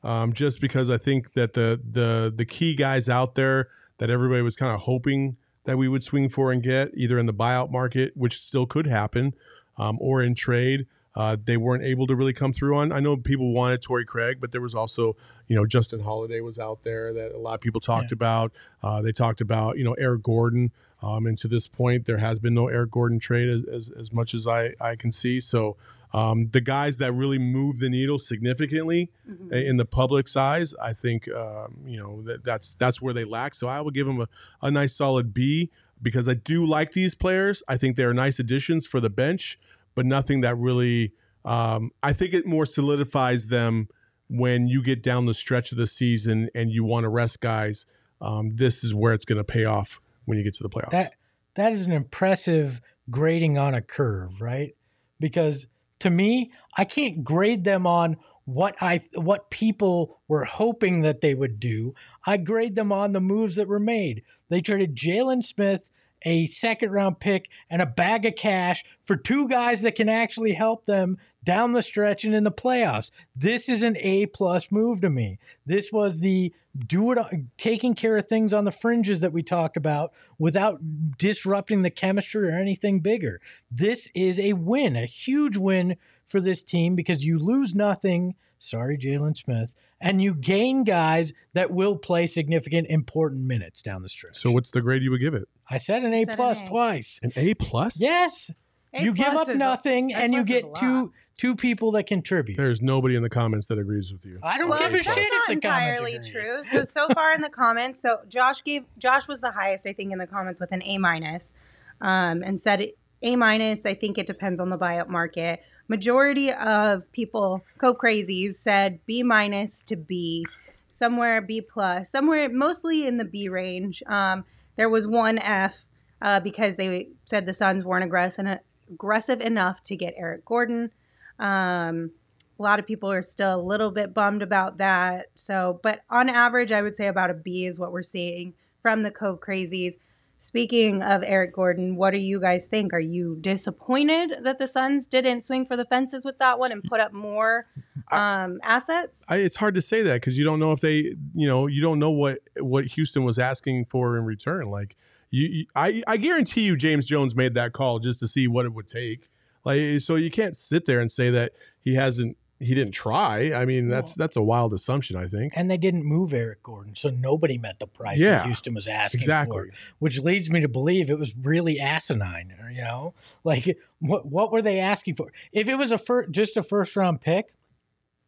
[0.03, 4.41] um, just because I think that the the the key guys out there that everybody
[4.41, 7.71] was kind of hoping that we would swing for and get either in the buyout
[7.71, 9.33] market, which still could happen,
[9.77, 10.87] um, or in trade.
[11.15, 12.91] Uh, they weren't able to really come through on.
[12.91, 16.57] I know people wanted Torrey Craig, but there was also, you know, Justin Holiday was
[16.57, 18.53] out there that a lot of people talked about.
[18.81, 20.71] Uh, they talked about, you know, Eric Gordon.
[21.03, 24.13] Um, and to this point, there has been no Eric Gordon trade as, as, as
[24.13, 25.39] much as I, I can see.
[25.41, 25.75] So
[26.13, 29.51] um, the guys that really move the needle significantly Mhm.
[29.51, 33.55] in the public's eyes, I think um, you know that, that's that's where they lack.
[33.55, 34.27] So I would give them a,
[34.61, 35.69] a nice solid B
[36.01, 37.63] because I do like these players.
[37.67, 39.57] I think they're nice additions for the bench,
[39.95, 41.13] but nothing that really.
[41.43, 43.87] Um, I think it more solidifies them
[44.29, 47.85] when you get down the stretch of the season and you want to rest guys.
[48.21, 50.91] Um, this is where it's going to pay off when you get to the playoffs.
[50.91, 51.13] That
[51.55, 54.75] that is an impressive grading on a curve, right?
[55.19, 55.67] Because
[55.99, 61.33] to me, I can't grade them on what I what people were hoping that they
[61.33, 61.93] would do.
[62.25, 64.23] I grade them on the moves that were made.
[64.49, 65.89] They traded Jalen Smith,
[66.23, 70.53] a second round pick, and a bag of cash for two guys that can actually
[70.53, 73.09] help them down the stretch and in the playoffs.
[73.35, 75.39] This is an A plus move to me.
[75.65, 76.53] This was the
[76.87, 77.17] do it
[77.57, 80.79] taking care of things on the fringes that we talked about without
[81.17, 83.41] disrupting the chemistry or anything bigger.
[83.69, 88.95] This is a win, a huge win for this team because you lose nothing Sorry,
[88.95, 89.73] Jalen Smith.
[89.99, 94.37] And you gain guys that will play significant, important minutes down the stretch.
[94.37, 95.49] So, what's the grade you would give it?
[95.67, 97.19] I said an A plus twice.
[97.23, 97.99] An A plus?
[97.99, 98.51] Yes.
[98.93, 102.57] A you give up nothing, a, and you get two two people that contribute.
[102.57, 104.37] There's nobody in the comments that agrees with you.
[104.43, 106.63] I don't well, give a shit if the entirely true.
[106.63, 110.11] So so far in the comments, so Josh gave Josh was the highest I think
[110.11, 111.53] in the comments with an A minus,
[111.99, 112.91] um, and said
[113.23, 113.87] A minus.
[113.87, 115.63] I think it depends on the buyout market.
[115.87, 120.45] Majority of people, Cove Crazies, said B minus to B,
[120.89, 124.01] somewhere B plus, somewhere mostly in the B range.
[124.07, 124.45] Um,
[124.77, 125.85] there was one F
[126.21, 130.91] uh, because they said the Suns weren't aggressive aggressive enough to get Eric Gordon.
[131.39, 132.11] Um,
[132.59, 135.27] a lot of people are still a little bit bummed about that.
[135.33, 139.03] So, but on average, I would say about a B is what we're seeing from
[139.03, 139.95] the Cove Crazies.
[140.43, 142.93] Speaking of Eric Gordon, what do you guys think?
[142.93, 146.83] Are you disappointed that the Suns didn't swing for the fences with that one and
[146.83, 147.67] put up more
[148.11, 149.23] um, assets?
[149.27, 151.79] I, it's hard to say that because you don't know if they, you know, you
[151.79, 154.65] don't know what what Houston was asking for in return.
[154.65, 154.97] Like
[155.29, 158.65] you, you I, I guarantee you, James Jones made that call just to see what
[158.65, 159.29] it would take.
[159.63, 163.53] Like, so you can't sit there and say that he hasn't he didn't try.
[163.53, 165.53] I mean, that's that's a wild assumption, I think.
[165.55, 168.87] And they didn't move Eric Gordon, so nobody met the price yeah, that Houston was
[168.87, 169.69] asking exactly.
[169.69, 172.53] for, which leads me to believe it was really asinine.
[172.71, 175.31] You know, like what what were they asking for?
[175.51, 177.53] If it was a fir- just a first round pick,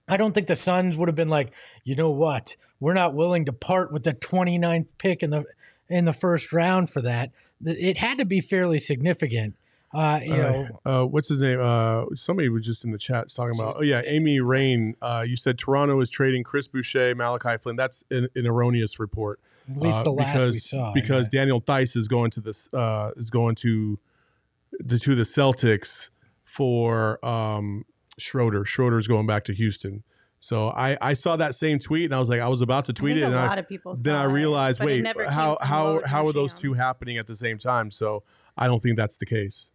[0.07, 1.51] I don't think the Suns would have been like,
[1.83, 5.45] you know what, we're not willing to part with the 29th pick in the
[5.89, 7.31] in the first round for that.
[7.63, 9.55] It had to be fairly significant.
[9.93, 11.59] Uh, you know, uh, what's his name?
[11.61, 13.75] Uh, somebody was just in the chat talking about.
[13.77, 14.95] Oh yeah, Amy Rain.
[15.01, 17.75] Uh, you said Toronto is trading Chris Boucher, Malachi Flynn.
[17.75, 19.39] That's an, an erroneous report.
[19.69, 20.91] At least uh, the last because, we saw.
[20.93, 21.41] Because yeah.
[21.41, 23.99] Daniel Theis is going to this uh, is going to
[24.79, 26.09] the to the Celtics
[26.43, 27.85] for um,
[28.17, 28.65] Schroeder.
[28.65, 30.03] Schroeder's going back to Houston.
[30.39, 32.93] So I, I saw that same tweet and I was like I was about to
[32.93, 33.63] tweet it and I,
[34.01, 37.57] then I realized it, wait how how how are those two happening at the same
[37.57, 37.89] time?
[37.89, 38.23] So
[38.57, 39.71] I don't think that's the case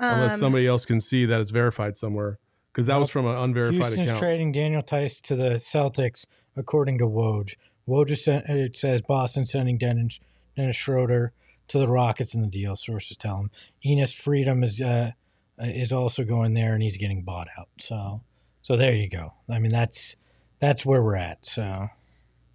[0.00, 2.38] unless um, somebody else can see that it's verified somewhere.
[2.72, 4.18] Because that well, was from an unverified Houston's account.
[4.20, 7.54] trading Daniel Theis to the Celtics, according to Woj.
[7.88, 10.20] Woj sent, it says Boston sending Dennis,
[10.56, 11.32] Dennis Schroeder
[11.68, 12.76] to the Rockets in the deal.
[12.76, 13.50] Sources tell him
[13.84, 15.12] Enes Freedom is uh,
[15.58, 17.68] is also going there, and he's getting bought out.
[17.78, 18.22] So,
[18.62, 19.34] so there you go.
[19.48, 20.16] I mean, that's
[20.60, 21.44] that's where we're at.
[21.44, 21.88] So,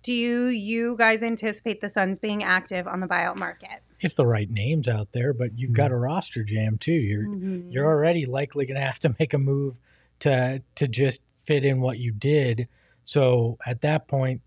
[0.04, 3.82] do you guys anticipate the Suns being active on the buyout market?
[4.06, 6.04] If the right names out there, but you've got a mm-hmm.
[6.04, 6.92] roster jam too.
[6.92, 7.72] You're mm-hmm.
[7.72, 9.76] you're already likely going to have to make a move
[10.20, 12.68] to to just fit in what you did.
[13.06, 14.42] So at that point,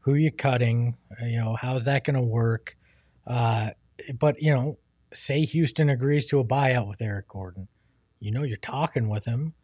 [0.00, 0.96] who are you cutting?
[1.10, 2.76] Uh, you know, how's that going to work?
[3.26, 3.70] Uh,
[4.18, 4.78] but you know,
[5.12, 7.68] say Houston agrees to a buyout with Eric Gordon,
[8.20, 9.54] you know, you're talking with him.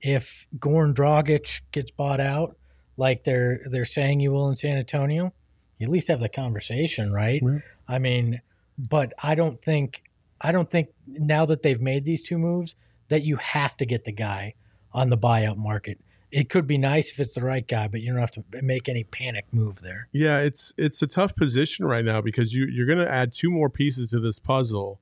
[0.00, 2.56] If Goran Dragic gets bought out,
[2.96, 5.32] like they're they're saying you will in San Antonio,
[5.78, 7.42] you at least have the conversation, right?
[7.88, 8.40] I mean
[8.78, 10.02] but I don't think
[10.40, 12.74] I don't think now that they've made these two moves
[13.08, 14.54] that you have to get the guy
[14.92, 16.00] on the buyout market.
[16.30, 18.88] It could be nice if it's the right guy, but you don't have to make
[18.88, 20.08] any panic move there.
[20.12, 23.50] Yeah, it's it's a tough position right now because you you're going to add two
[23.50, 24.98] more pieces to this puzzle.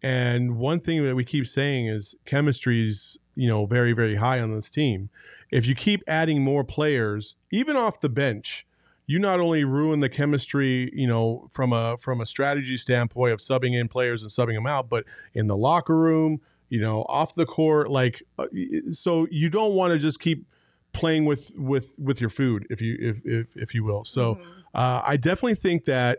[0.00, 4.54] And one thing that we keep saying is chemistry's, you know, very very high on
[4.54, 5.10] this team.
[5.50, 8.64] If you keep adding more players, even off the bench,
[9.08, 13.40] you not only ruin the chemistry, you know, from a from a strategy standpoint of
[13.40, 17.34] subbing in players and subbing them out, but in the locker room, you know, off
[17.34, 18.46] the court, like, uh,
[18.92, 20.46] so you don't want to just keep
[20.92, 24.04] playing with with with your food, if you if if, if you will.
[24.04, 24.50] So mm-hmm.
[24.74, 26.18] uh, I definitely think that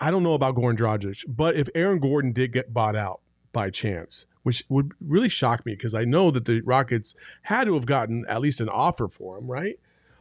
[0.00, 3.20] I don't know about Goran Dragic, but if Aaron Gordon did get bought out
[3.52, 7.74] by chance, which would really shock me because I know that the Rockets had to
[7.74, 9.78] have gotten at least an offer for him, right?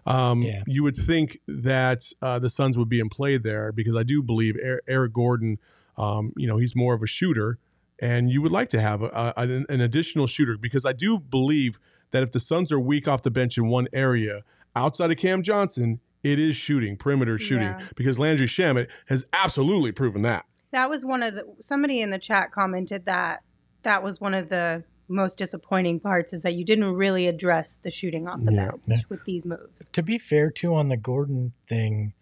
[0.08, 0.64] Um, yeah.
[0.66, 4.24] You would think that uh, the Suns would be in play there because I do
[4.24, 4.56] believe
[4.88, 5.60] Eric Gordon,
[5.98, 7.60] um, you know, he's more of a shooter,
[8.00, 11.78] and you would like to have a, a, an additional shooter because I do believe
[12.12, 14.44] that if the Suns are weak off the bench in one area
[14.76, 17.82] outside of Cam Johnson, it is shooting, perimeter shooting, yeah.
[17.96, 20.46] because Landry Shamet has absolutely proven that.
[20.72, 23.44] That was one of the somebody in the chat commented that
[23.84, 27.92] that was one of the most disappointing parts is that you didn't really address the
[27.92, 28.72] shooting off the yeah.
[28.88, 29.90] bench with these moves.
[29.94, 32.14] To be fair, too, on the Gordon thing,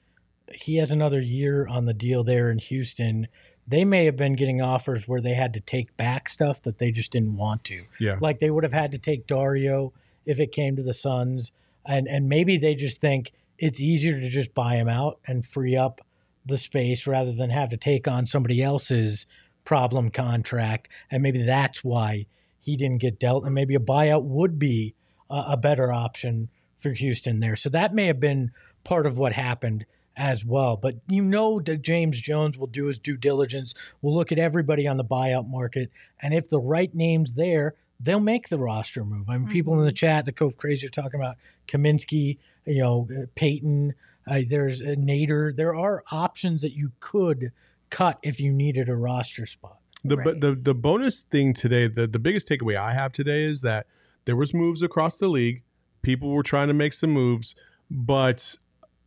[0.52, 3.28] he has another year on the deal there in Houston.
[3.68, 6.92] They may have been getting offers where they had to take back stuff that they
[6.92, 7.86] just didn't want to.
[8.00, 8.18] Yeah.
[8.22, 9.94] Like they would have had to take Dario
[10.26, 11.52] if it came to the Suns.
[11.86, 15.76] And and maybe they just think it's easier to just buy him out and free
[15.76, 16.02] up
[16.46, 19.26] the space rather than have to take on somebody else's
[19.64, 20.88] problem contract.
[21.10, 22.28] And maybe that's why
[22.66, 24.96] he didn't get dealt, and maybe a buyout would be
[25.30, 26.50] a, a better option
[26.80, 27.56] for Houston there.
[27.56, 28.52] So that may have been
[28.84, 29.86] part of what happened
[30.18, 30.76] as well.
[30.76, 33.76] But you know that James Jones will do his due diligence.
[34.02, 38.20] We'll look at everybody on the buyout market, and if the right name's there, they'll
[38.20, 39.30] make the roster move.
[39.30, 39.52] I mean, mm-hmm.
[39.52, 39.96] people in the mm-hmm.
[39.96, 41.36] chat, the Cove Crazy, are talking about
[41.68, 43.94] Kaminsky, you know, uh, Payton.
[44.28, 45.56] Uh, there's a Nader.
[45.56, 47.52] There are options that you could
[47.92, 49.78] cut if you needed a roster spot.
[50.08, 50.40] The right.
[50.40, 53.88] the the bonus thing today, the the biggest takeaway I have today is that
[54.26, 55.64] there was moves across the league.
[56.02, 57.56] People were trying to make some moves,
[57.90, 58.56] but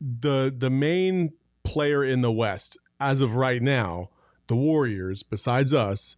[0.00, 1.32] the the main
[1.64, 4.10] player in the West as of right now,
[4.46, 6.16] the Warriors, besides us,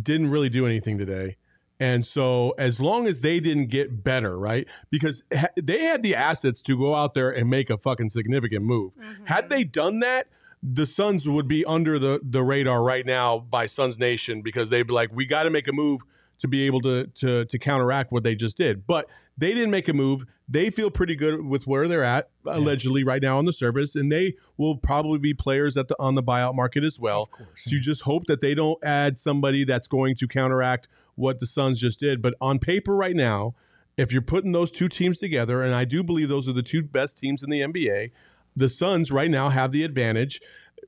[0.00, 1.36] didn't really do anything today.
[1.80, 4.68] And so, as long as they didn't get better, right?
[4.90, 8.64] Because ha- they had the assets to go out there and make a fucking significant
[8.64, 8.92] move.
[8.94, 9.24] Mm-hmm.
[9.26, 10.28] Had they done that,
[10.62, 14.86] the Suns would be under the, the radar right now by Suns Nation because they'd
[14.86, 16.02] be like, we got to make a move
[16.38, 18.86] to be able to, to to counteract what they just did.
[18.86, 20.26] But they didn't make a move.
[20.48, 22.56] They feel pretty good with where they're at, yeah.
[22.56, 26.14] allegedly right now on the surface, and they will probably be players at the on
[26.16, 27.26] the buyout market as well.
[27.26, 27.76] Course, so yeah.
[27.76, 31.80] you just hope that they don't add somebody that's going to counteract what the Suns
[31.80, 32.20] just did.
[32.20, 33.54] But on paper right now,
[33.96, 36.82] if you're putting those two teams together, and I do believe those are the two
[36.82, 38.10] best teams in the NBA,
[38.56, 40.40] the Suns right now have the advantage.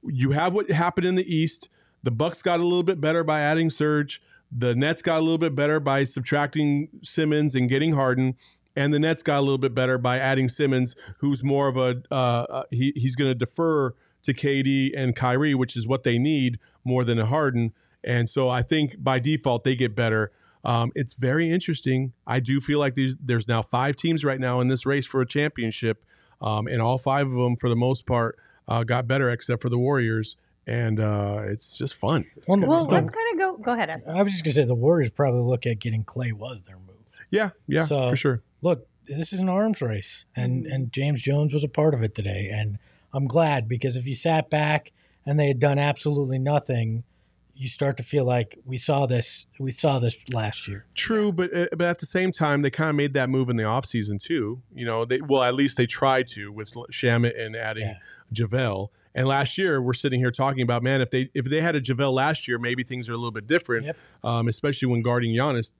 [0.03, 1.69] You have what happened in the East.
[2.03, 4.21] The Bucks got a little bit better by adding Serge.
[4.53, 8.37] The Nets got a little bit better by subtracting Simmons and getting Harden,
[8.77, 12.03] and the Nets got a little bit better by adding Simmons, who's more of a
[12.11, 16.19] uh, uh he, he's going to defer to KD and Kyrie, which is what they
[16.19, 17.73] need more than a Harden.
[18.03, 20.33] And so I think by default they get better.
[20.65, 22.13] Um, it's very interesting.
[22.27, 25.27] I do feel like there's now five teams right now in this race for a
[25.27, 26.05] championship,
[26.41, 29.69] um, and all five of them, for the most part, uh, got better except for
[29.69, 32.25] the Warriors and uh, it's just fun.
[32.37, 33.57] It's well, well let's kind of go.
[33.59, 33.91] Go ahead.
[33.91, 36.97] I was just gonna say the Warriors probably look at getting Clay was their move.
[37.31, 38.43] Yeah, yeah, so, for sure.
[38.63, 40.73] Look, this is an arms race, and mm-hmm.
[40.73, 42.79] and James Jones was a part of it today, and
[43.13, 44.93] I'm glad because if you sat back
[45.27, 47.05] and they had done absolutely nothing,
[47.55, 50.87] you start to feel like we saw this we saw this last year.
[50.95, 53.57] True, but uh, but at the same time they kind of made that move in
[53.57, 54.63] the offseason too.
[54.75, 57.97] You know, they well at least they tried to with Shamet and adding yeah.
[58.33, 61.77] JaVale and last year, we're sitting here talking about, man, if they if they had
[61.77, 63.97] a JaVale last year, maybe things are a little bit different, yep.
[64.25, 65.73] um, especially when guarding Giannis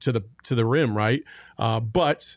[0.00, 1.22] to the to the rim, right?
[1.56, 2.36] Uh, but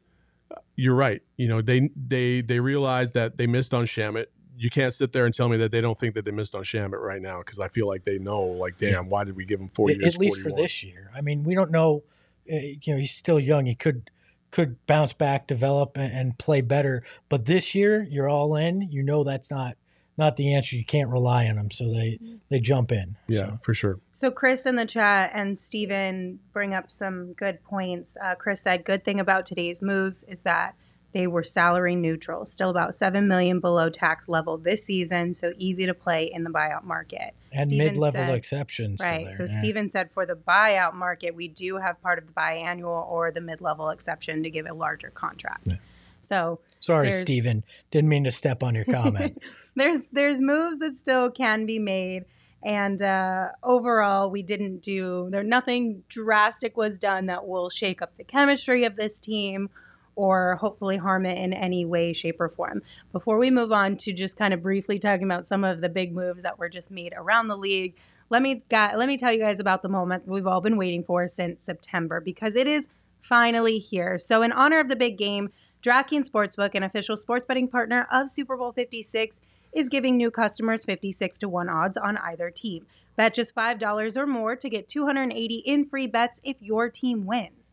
[0.75, 1.21] you're right.
[1.38, 4.27] You know, they they they realized that they missed on Shamet.
[4.58, 6.63] You can't sit there and tell me that they don't think that they missed on
[6.63, 9.00] Shamet right now because I feel like they know, like, damn, yeah.
[9.02, 10.16] why did we give him four at, years?
[10.16, 10.52] At least 41?
[10.52, 11.12] for this year.
[11.16, 12.04] I mean, we don't know.
[12.52, 13.66] Uh, you know, he's still young.
[13.66, 14.10] He could
[14.52, 17.04] could bounce back, develop, and, and play better.
[17.28, 18.84] But this year, you're all in.
[18.84, 19.76] You know that's not
[20.18, 20.76] not the answer.
[20.76, 23.18] You can't rely on them, so they they jump in.
[23.28, 23.60] Yeah, so.
[23.63, 24.00] for sure.
[24.12, 28.16] So Chris in the chat and Steven bring up some good points.
[28.24, 30.76] Uh, Chris said, "Good thing about today's moves is that
[31.13, 35.86] they were salary neutral, still about seven million below tax level this season, so easy
[35.86, 39.32] to play in the buyout market." And Steven mid-level said, exceptions, right?
[39.32, 39.60] So yeah.
[39.60, 43.41] Steven said, for the buyout market, we do have part of the biannual or the
[43.41, 45.67] mid-level exception to give a larger contract.
[45.67, 45.76] Yeah.
[46.23, 47.63] So sorry, Stephen.
[47.91, 49.38] Didn't mean to step on your comment.
[49.76, 52.26] there's there's moves that still can be made.
[52.65, 55.43] And uh, overall, we didn't do there.
[55.43, 59.69] Nothing drastic was done that will shake up the chemistry of this team,
[60.15, 62.82] or hopefully harm it in any way, shape, or form.
[63.12, 66.13] Before we move on to just kind of briefly talking about some of the big
[66.13, 67.95] moves that were just made around the league,
[68.30, 71.28] let me let me tell you guys about the moment we've all been waiting for
[71.28, 72.86] since September because it is
[73.21, 74.17] finally here.
[74.17, 75.49] So, in honor of the big game,
[75.82, 79.39] DraftKings Sportsbook, an official sports betting partner of Super Bowl 56,
[79.73, 82.86] is giving new customers 56 to 1 odds on either team.
[83.15, 87.69] Bet just $5 or more to get 280 in free bets if your team wins.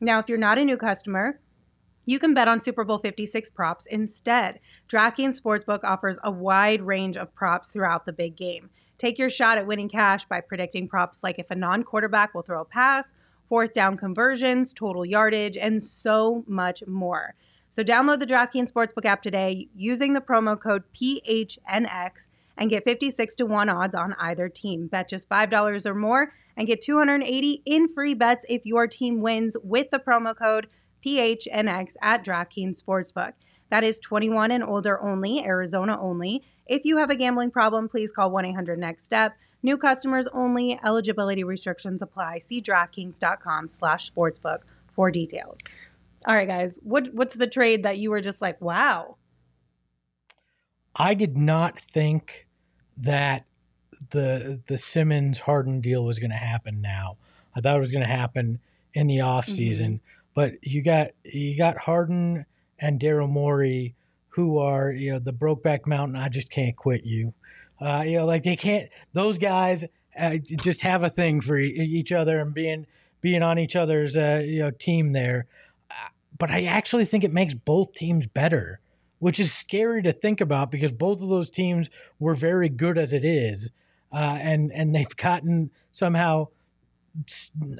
[0.00, 1.40] Now, if you're not a new customer,
[2.08, 4.60] you can bet on Super Bowl 56 props instead.
[4.88, 8.70] DraftKings Sportsbook offers a wide range of props throughout the big game.
[8.96, 12.40] Take your shot at winning cash by predicting props like if a non quarterback will
[12.40, 13.12] throw a pass,
[13.44, 17.34] fourth down conversions, total yardage, and so much more.
[17.68, 23.36] So download the DraftKings Sportsbook app today using the promo code PHNX and get 56
[23.36, 24.86] to 1 odds on either team.
[24.86, 29.58] Bet just $5 or more and get 280 in free bets if your team wins
[29.62, 30.68] with the promo code
[31.08, 33.32] PHNX at DraftKings Sportsbook.
[33.70, 36.42] That is 21 and older only, Arizona only.
[36.66, 39.36] If you have a gambling problem, please call 1 800 NEXT STEP.
[39.62, 40.78] New customers only.
[40.84, 42.38] Eligibility restrictions apply.
[42.38, 44.58] See DraftKings.com slash sportsbook
[44.92, 45.60] for details.
[46.26, 46.78] All right, guys.
[46.82, 49.16] What what's the trade that you were just like, wow?
[50.94, 52.46] I did not think
[52.98, 53.46] that
[54.10, 57.16] the the Simmons Harden deal was going to happen now.
[57.56, 58.60] I thought it was going to happen
[58.94, 59.54] in the off mm-hmm.
[59.54, 60.17] season, mm-hmm.
[60.38, 62.46] But you got you got Harden
[62.78, 63.96] and Daryl Morey,
[64.28, 66.14] who are you know the Brokeback Mountain.
[66.14, 67.34] I just can't quit you.
[67.80, 68.88] Uh, you know, like they can't.
[69.12, 69.84] Those guys
[70.16, 72.86] uh, just have a thing for e- each other and being
[73.20, 75.46] being on each other's uh, you know team there.
[75.90, 78.78] Uh, but I actually think it makes both teams better,
[79.18, 83.12] which is scary to think about because both of those teams were very good as
[83.12, 83.72] it is,
[84.12, 86.46] uh, and and they've gotten somehow.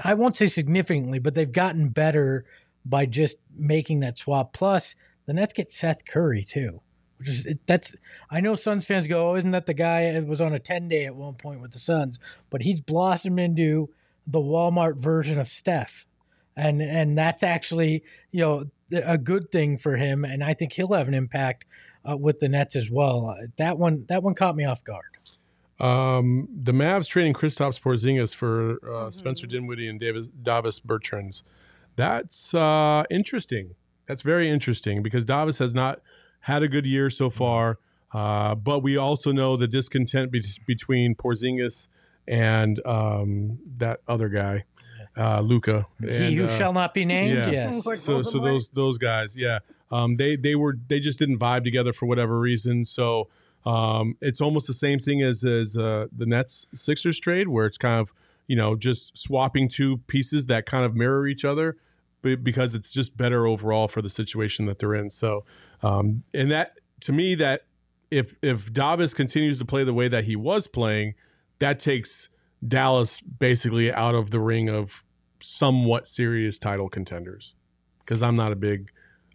[0.02, 2.44] I won't say significantly, but they've gotten better
[2.84, 4.52] by just making that swap.
[4.52, 4.94] Plus,
[5.26, 6.80] the Nets get Seth Curry too,
[7.18, 7.94] which is that's.
[8.30, 10.88] I know Suns fans go, "Oh, isn't that the guy that was on a ten
[10.88, 12.18] day at one point with the Suns?"
[12.50, 13.90] But he's blossomed into
[14.26, 16.06] the Walmart version of Steph,
[16.56, 20.94] and and that's actually you know a good thing for him, and I think he'll
[20.94, 21.66] have an impact
[22.08, 23.36] uh, with the Nets as well.
[23.56, 25.17] That one that one caught me off guard.
[25.80, 29.10] Um, the Mavs trading Kristaps Porzingis for uh, mm-hmm.
[29.10, 31.42] Spencer Dinwiddie and Davis, Davis Bertans.
[31.96, 33.74] That's uh, interesting.
[34.06, 36.00] That's very interesting because Davis has not
[36.40, 37.78] had a good year so far.
[38.12, 41.88] Uh, but we also know the discontent be- between Porzingis
[42.26, 44.64] and um, that other guy,
[45.16, 45.86] uh, Luka.
[46.00, 47.36] He who uh, shall not be named.
[47.36, 47.70] yeah.
[47.70, 47.84] Yes.
[48.02, 49.58] So, so those those guys, yeah,
[49.90, 52.86] um, they they were they just didn't vibe together for whatever reason.
[52.86, 53.28] So
[53.66, 57.78] um, it's almost the same thing as as uh, the Nets Sixers trade, where it's
[57.78, 58.12] kind of
[58.46, 61.76] you know just swapping two pieces that kind of mirror each other
[62.20, 65.08] but because it's just better overall for the situation that they're in.
[65.08, 65.44] So,
[65.84, 67.62] um, and that to me, that
[68.10, 71.14] if if Davis continues to play the way that he was playing,
[71.60, 72.28] that takes
[72.66, 75.04] Dallas basically out of the ring of
[75.40, 77.54] somewhat serious title contenders.
[78.00, 78.90] Because I'm not a big,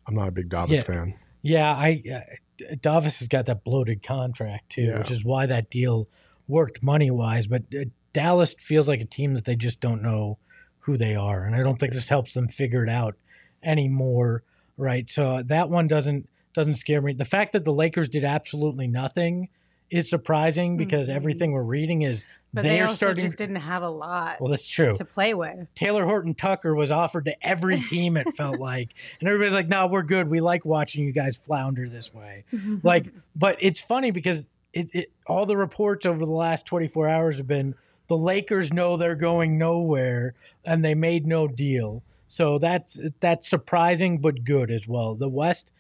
[0.07, 0.83] I'm not a big Davis Yeah.
[0.83, 1.13] fan.
[1.43, 4.97] Yeah, I uh, Davis has got that bloated contract too, Yeah.
[4.97, 6.07] which is why that deal
[6.47, 7.45] worked money wise.
[7.47, 10.39] But uh, Dallas feels like a team that they just don't know
[10.79, 13.15] who they are, and I don't think this helps them figure it out
[13.61, 14.43] anymore.
[14.75, 17.13] Right, so that one doesn't doesn't scare me.
[17.13, 19.49] The fact that the Lakers did absolutely nothing
[19.89, 21.15] is surprising because Mhm.
[21.15, 22.23] everything we're reading is
[22.53, 23.25] But they also starting.
[23.25, 24.93] just didn't have a lot well, that's true.
[24.97, 25.67] to play with.
[25.75, 28.93] Talen Horton Tucker was offered to every team, it felt like.
[29.19, 30.29] And everybody's like, no, we're good.
[30.29, 32.43] We like watching you guys flounder this way.
[32.83, 37.37] Like, but it's funny because it, it all the reports over the last 24 hours
[37.37, 37.75] have been
[38.07, 40.33] the Lakers know they're going nowhere
[40.65, 42.01] and they made no deal.
[42.27, 45.13] So that's that's surprising but good as well.
[45.13, 45.71] The West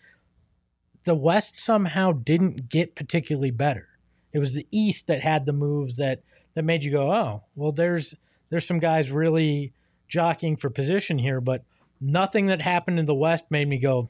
[1.05, 3.89] the West somehow didn't get particularly better.
[4.33, 6.21] It was the East that had the moves that
[6.55, 8.15] that made you go, "Oh, well there's
[8.49, 9.73] there's some guys really
[10.07, 11.63] jockeying for position here, but
[12.01, 14.09] nothing that happened in the West made me go,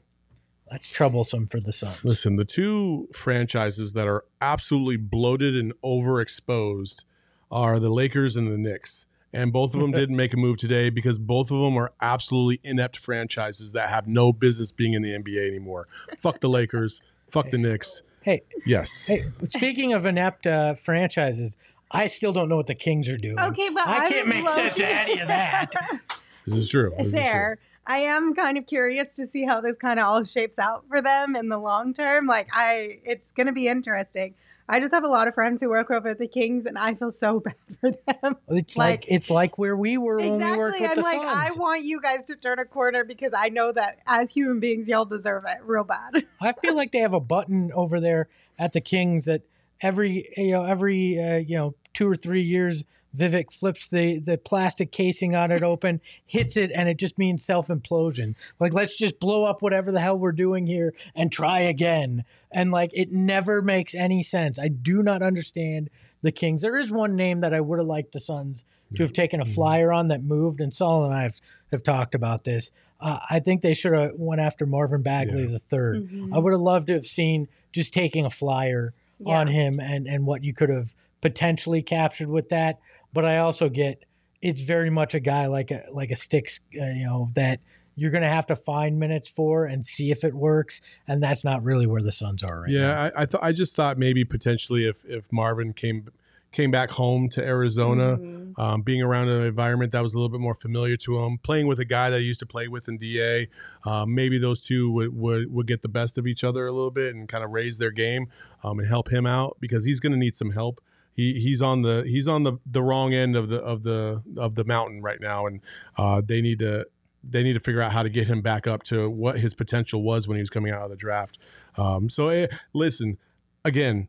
[0.70, 7.04] that's troublesome for the Suns." Listen, the two franchises that are absolutely bloated and overexposed
[7.50, 9.06] are the Lakers and the Knicks.
[9.32, 12.60] And both of them didn't make a move today because both of them are absolutely
[12.62, 15.88] inept franchises that have no business being in the NBA anymore.
[16.18, 17.00] Fuck the Lakers.
[17.28, 18.02] Fuck the Knicks.
[18.24, 19.06] Hey, Yes.
[19.06, 21.56] hey, speaking of inept uh, franchises,
[21.90, 23.38] I still don't know what the Kings are doing.
[23.38, 25.70] Okay, but I I can't make love sense of to- any of that.
[26.46, 26.92] This is true.
[26.98, 27.54] This is true.
[27.86, 31.00] I am kind of curious to see how this kind of all shapes out for
[31.00, 32.26] them in the long term.
[32.26, 34.34] Like I it's going to be interesting.
[34.68, 36.94] I just have a lot of friends who work over at the Kings and I
[36.94, 38.36] feel so bad for them.
[38.48, 40.80] It's like, Like- it's like where we were when we worked Exactly.
[40.80, 43.72] with I'm the like I want you guys to turn a corner because I know
[43.72, 46.26] that as human beings y'all deserve it real bad.
[46.40, 49.42] I feel like they have a button over there at the Kings that
[49.80, 52.84] every you know every uh, you know two or three years
[53.16, 57.44] Vivek flips the the plastic casing on it open, hits it, and it just means
[57.44, 58.34] self implosion.
[58.58, 62.24] Like let's just blow up whatever the hell we're doing here and try again.
[62.50, 64.58] And like it never makes any sense.
[64.58, 65.90] I do not understand
[66.22, 66.60] the Kings.
[66.62, 68.64] There is one name that I would have liked the Suns
[68.96, 71.40] to have taken a flyer on that moved, and Saul and I have,
[71.70, 72.72] have talked about this.
[73.00, 75.58] Uh, I think they should have went after Marvin Bagley Yeah.
[75.58, 78.92] the 3rd I would have loved to have seen just taking a flyer
[79.24, 82.78] on him and and what you could have potentially captured with that.
[83.12, 84.04] But I also get
[84.42, 87.60] it's very much a guy like a like a sticks, uh, you know, that
[87.96, 91.44] you're going to have to find minutes for and see if it works, and that's
[91.44, 92.78] not really where the Suns are right now.
[92.78, 96.08] Yeah, I I, th- I just thought maybe potentially if if Marvin came
[96.52, 98.52] came back home to Arizona, Mhm.
[98.58, 101.66] um, being around an environment that was a little bit more familiar to him, playing
[101.66, 103.48] with a guy that he used to play with in DA,
[103.84, 106.92] uh, maybe those two would, would would get the best of each other a little
[106.92, 108.28] bit and kind of raise their game
[108.62, 110.80] um, and help him out because he's going to need some help.
[111.14, 114.54] He, he's on the he's on the, the wrong end of the of the of
[114.54, 115.60] the mountain right now, and
[115.96, 116.86] uh, they need to
[117.22, 120.02] they need to figure out how to get him back up to what his potential
[120.02, 121.38] was when he was coming out of the draft.
[121.76, 123.18] Um, so eh, listen,
[123.64, 124.08] again,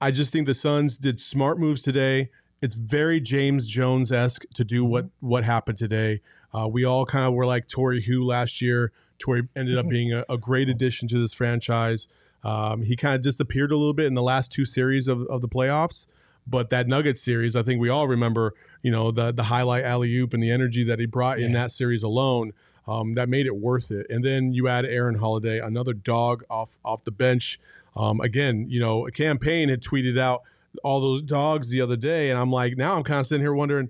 [0.00, 2.30] I just think the Suns did smart moves today.
[2.62, 6.20] It's very James Jones esque to do what what happened today.
[6.52, 10.12] Uh, we all kind of were like Torrey Hugh last year, Torrey ended up being
[10.12, 12.08] a, a great addition to this franchise.
[12.42, 15.40] Um, he kind of disappeared a little bit in the last two series of, of
[15.40, 16.06] the playoffs.
[16.46, 20.14] But that Nuggets series, I think we all remember, you know, the the highlight alley
[20.16, 21.46] oop and the energy that he brought yeah.
[21.46, 22.52] in that series alone.
[22.86, 24.06] Um, that made it worth it.
[24.10, 27.58] And then you add Aaron Holiday, another dog off off the bench.
[27.96, 30.42] Um, again, you know, a Cam Payne had tweeted out
[30.82, 33.54] all those dogs the other day, and I'm like, now I'm kind of sitting here
[33.54, 33.88] wondering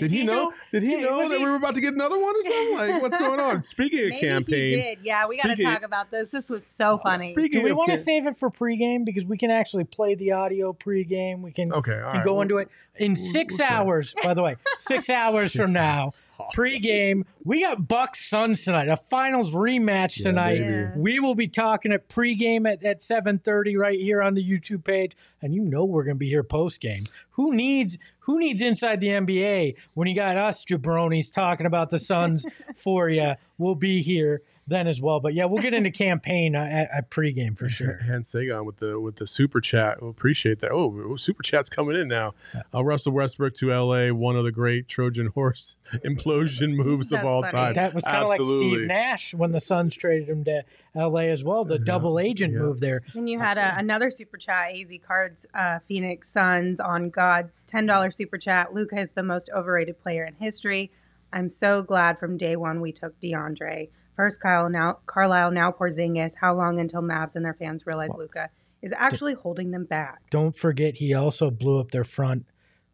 [0.00, 0.52] did he, he know?
[0.72, 2.76] Did he know that he, we were about to get another one or something?
[2.76, 3.62] Like, what's going on?
[3.64, 4.98] Speaking of Cam Payne, he did.
[5.02, 6.30] Yeah, we got to talk about this.
[6.30, 7.32] This was so funny.
[7.32, 10.32] Speaking Do we want to save it for pregame because we can actually play the
[10.32, 11.40] audio pregame.
[11.42, 14.14] We can okay, can go we'll, into it in 6 we'll hours.
[14.22, 16.24] by the way, six hours six from now, awesome.
[16.54, 17.24] pregame.
[17.44, 20.60] We got Bucks Suns tonight, a finals rematch yeah, tonight.
[20.60, 20.92] Yeah.
[20.96, 24.84] We will be talking at pregame at at seven thirty right here on the YouTube
[24.84, 27.08] page, and you know we're going to be here postgame.
[27.32, 31.98] Who needs who needs inside the NBA when you got us jabronis talking about the
[31.98, 32.46] Suns
[32.76, 33.34] for you?
[33.58, 35.20] We'll be here then as well.
[35.20, 37.98] But yeah, we'll get into campaign Payne uh, at, at pregame for sure.
[38.06, 40.00] Hans Sagan with the with the super chat.
[40.00, 40.70] We'll appreciate that.
[40.70, 42.34] Oh, super chat's coming in now.
[42.72, 47.42] Uh, Russell Westbrook to LA, one of the great Trojan horse implosion moves of all
[47.42, 47.52] funny.
[47.52, 47.74] time.
[47.74, 51.42] That was kind of like Steve Nash when the Suns traded him to LA as
[51.44, 51.64] well.
[51.64, 52.60] The yeah, double agent yeah.
[52.60, 53.02] move there.
[53.14, 57.86] And you had a, another super chat, AZ Cards, uh, Phoenix Suns on God, ten
[57.86, 58.74] dollars super chat.
[58.74, 60.90] Luka is the most overrated player in history.
[61.32, 63.88] I'm so glad from day one we took DeAndre.
[64.22, 66.34] First Kyle, now Carlisle, now Porzingis.
[66.40, 68.50] How long until Mavs and their fans realize well, Luka
[68.80, 70.20] is actually holding them back?
[70.30, 72.46] Don't forget, he also blew up their front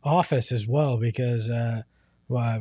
[0.03, 1.83] office as well because uh,
[2.35, 2.61] uh,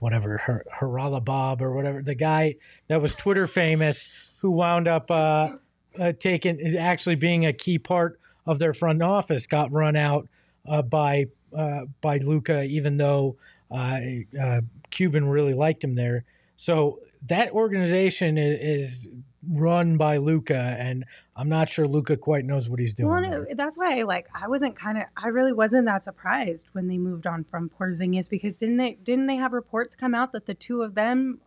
[0.00, 2.56] whatever Harala Bob or whatever the guy
[2.88, 4.08] that was Twitter famous
[4.40, 5.50] who wound up uh,
[5.96, 10.26] uh, taking actually being a key part of their front office got run out
[10.68, 13.36] uh, by uh, by Luka, even though
[13.70, 14.00] uh,
[14.42, 16.24] uh, Cuban really liked him there.
[16.56, 16.98] So
[17.28, 19.08] that organization is, is
[19.48, 21.04] run by Luka, and
[21.36, 23.08] I'm not sure Luka quite knows what he's doing.
[23.08, 26.98] Well, that's why like I wasn't kind of I really wasn't that surprised when they
[26.98, 30.54] moved on from Porzingis because didn't they didn't they have reports come out that the
[30.54, 31.40] two of them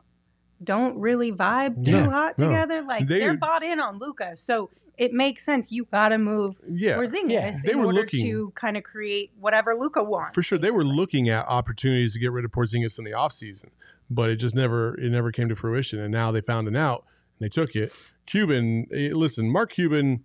[0.63, 2.81] don't really vibe too yeah, hot together?
[2.81, 2.87] No.
[2.87, 5.71] Like they, are bought in on Luka, so it makes sense.
[5.71, 6.97] You got to move yeah.
[6.97, 7.55] Porzingis yeah.
[7.63, 10.35] They in were order looking, to kind of create whatever Luka wants.
[10.35, 10.67] For sure, basically.
[10.67, 13.69] they were looking at opportunities to get rid of Porzingis in the offseason
[14.13, 15.99] but it just never it never came to fruition.
[15.99, 17.05] And now they found an out
[17.39, 17.91] and they took it.
[18.25, 20.23] Cuban, eh, listen, Mark Cuban.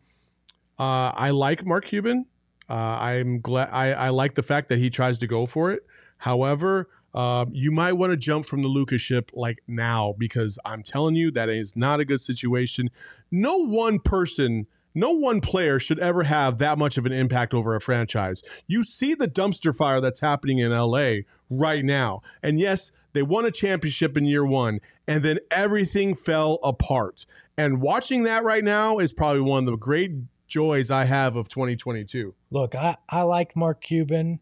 [0.78, 2.26] Uh, I like Mark Cuban.
[2.70, 3.70] Uh, I'm glad.
[3.72, 5.84] I, I like the fact that he tries to go for it.
[6.18, 10.82] However, uh, you might want to jump from the Luka's ship like now because I'm
[10.82, 12.90] telling you that is not a good situation.
[13.30, 17.74] No one person no one player should ever have that much of an impact over
[17.74, 18.42] a franchise.
[18.66, 21.20] You see the dumpster fire that's happening in LA
[21.50, 22.20] right now.
[22.42, 27.26] And yes, they won a championship in year one, and then everything fell apart.
[27.56, 30.12] And watching that right now is probably one of the great
[30.46, 32.34] joys I have of 2022.
[32.50, 34.40] Look, I, I like Mark Cuban,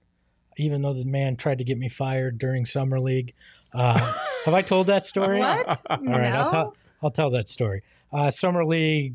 [0.56, 3.34] even though the man tried to get me fired during Summer League.
[3.72, 3.98] Uh,
[4.44, 5.38] have I told that story?
[5.38, 5.66] what?
[5.90, 6.38] All right, no?
[6.38, 7.82] I'll, tell, I'll tell that story.
[8.12, 9.14] Uh, Summer League,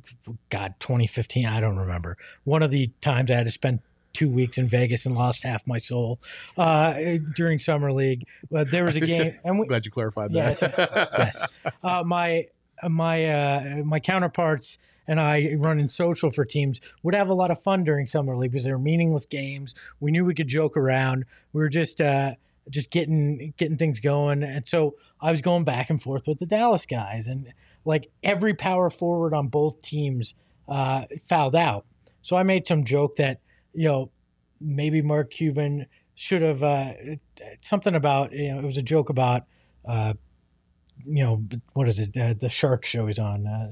[0.49, 2.17] God, 2015, I don't remember.
[2.43, 3.79] One of the times I had to spend
[4.13, 6.19] two weeks in Vegas and lost half my soul
[6.57, 6.93] uh,
[7.36, 8.25] during summer league.
[8.49, 9.39] But there was a game.
[9.43, 10.61] And we, Glad you clarified that.
[10.61, 11.47] yes,
[11.84, 12.47] uh, my
[12.89, 14.77] my uh, my counterparts
[15.07, 18.51] and I running social for teams would have a lot of fun during summer league
[18.51, 19.73] because they were meaningless games.
[19.99, 21.25] We knew we could joke around.
[21.53, 22.36] We were just uh,
[22.69, 26.45] just getting getting things going, and so I was going back and forth with the
[26.45, 27.53] Dallas guys, and
[27.86, 30.36] like every power forward on both teams
[30.67, 31.86] uh, fouled out.
[32.21, 33.39] So I made some joke that
[33.73, 34.11] you know,
[34.59, 36.93] maybe Mark Cuban should have uh,
[37.61, 39.43] something about you know it was a joke about
[39.88, 40.13] uh,
[41.05, 43.71] you know what is it uh, the shark show he's on uh,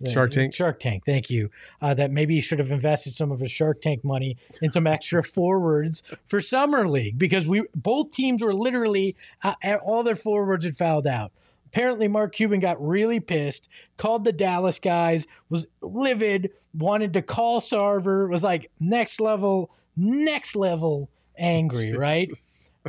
[0.00, 0.54] the, Shark Tank.
[0.54, 1.04] Shark Tank.
[1.04, 1.50] Thank you.
[1.82, 4.86] Uh, that maybe he should have invested some of his Shark Tank money in some
[4.86, 9.54] extra forwards for summer league because we both teams were literally uh,
[9.84, 11.32] all their forwards had fouled out.
[11.72, 17.60] Apparently, Mark Cuban got really pissed, called the Dallas guys, was livid, wanted to call
[17.60, 22.30] Sarver, was like next level, next level angry, right?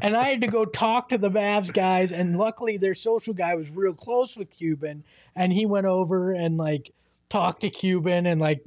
[0.01, 3.55] and I had to go talk to the Mavs guys, and luckily their social guy
[3.55, 5.03] was real close with Cuban,
[5.35, 6.93] and he went over and like
[7.29, 8.63] talked to Cuban and like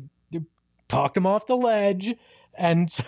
[0.88, 2.14] talked him off the ledge,
[2.54, 3.04] and so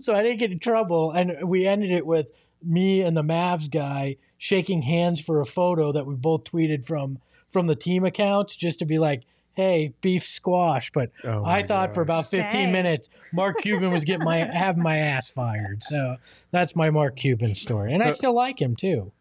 [0.00, 2.28] so I didn't get in trouble, and we ended it with
[2.62, 7.18] me and the Mavs guy shaking hands for a photo that we both tweeted from
[7.52, 9.22] from the team accounts just to be like,
[9.54, 10.90] hey, beef squash.
[10.92, 11.94] But oh I thought gosh.
[11.94, 12.72] for about 15 Dang.
[12.72, 15.84] minutes, Mark Cuban was getting my having my ass fired.
[15.84, 16.16] So
[16.50, 17.92] that's my Mark Cuban story.
[17.94, 19.12] And I still like him too.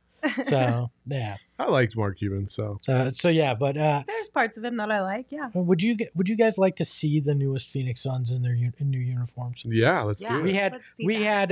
[0.47, 1.35] So yeah.
[1.59, 2.47] I liked Mark Cuban.
[2.49, 5.27] So So so yeah, but uh, There's parts of him that I like.
[5.29, 5.49] Yeah.
[5.53, 8.53] would you get- would you guys like to see the newest Phoenix Suns in their
[8.53, 9.63] in new uniforms?
[9.67, 10.37] yeah, let's Yeah.
[10.37, 11.51] do We had Let's see we that.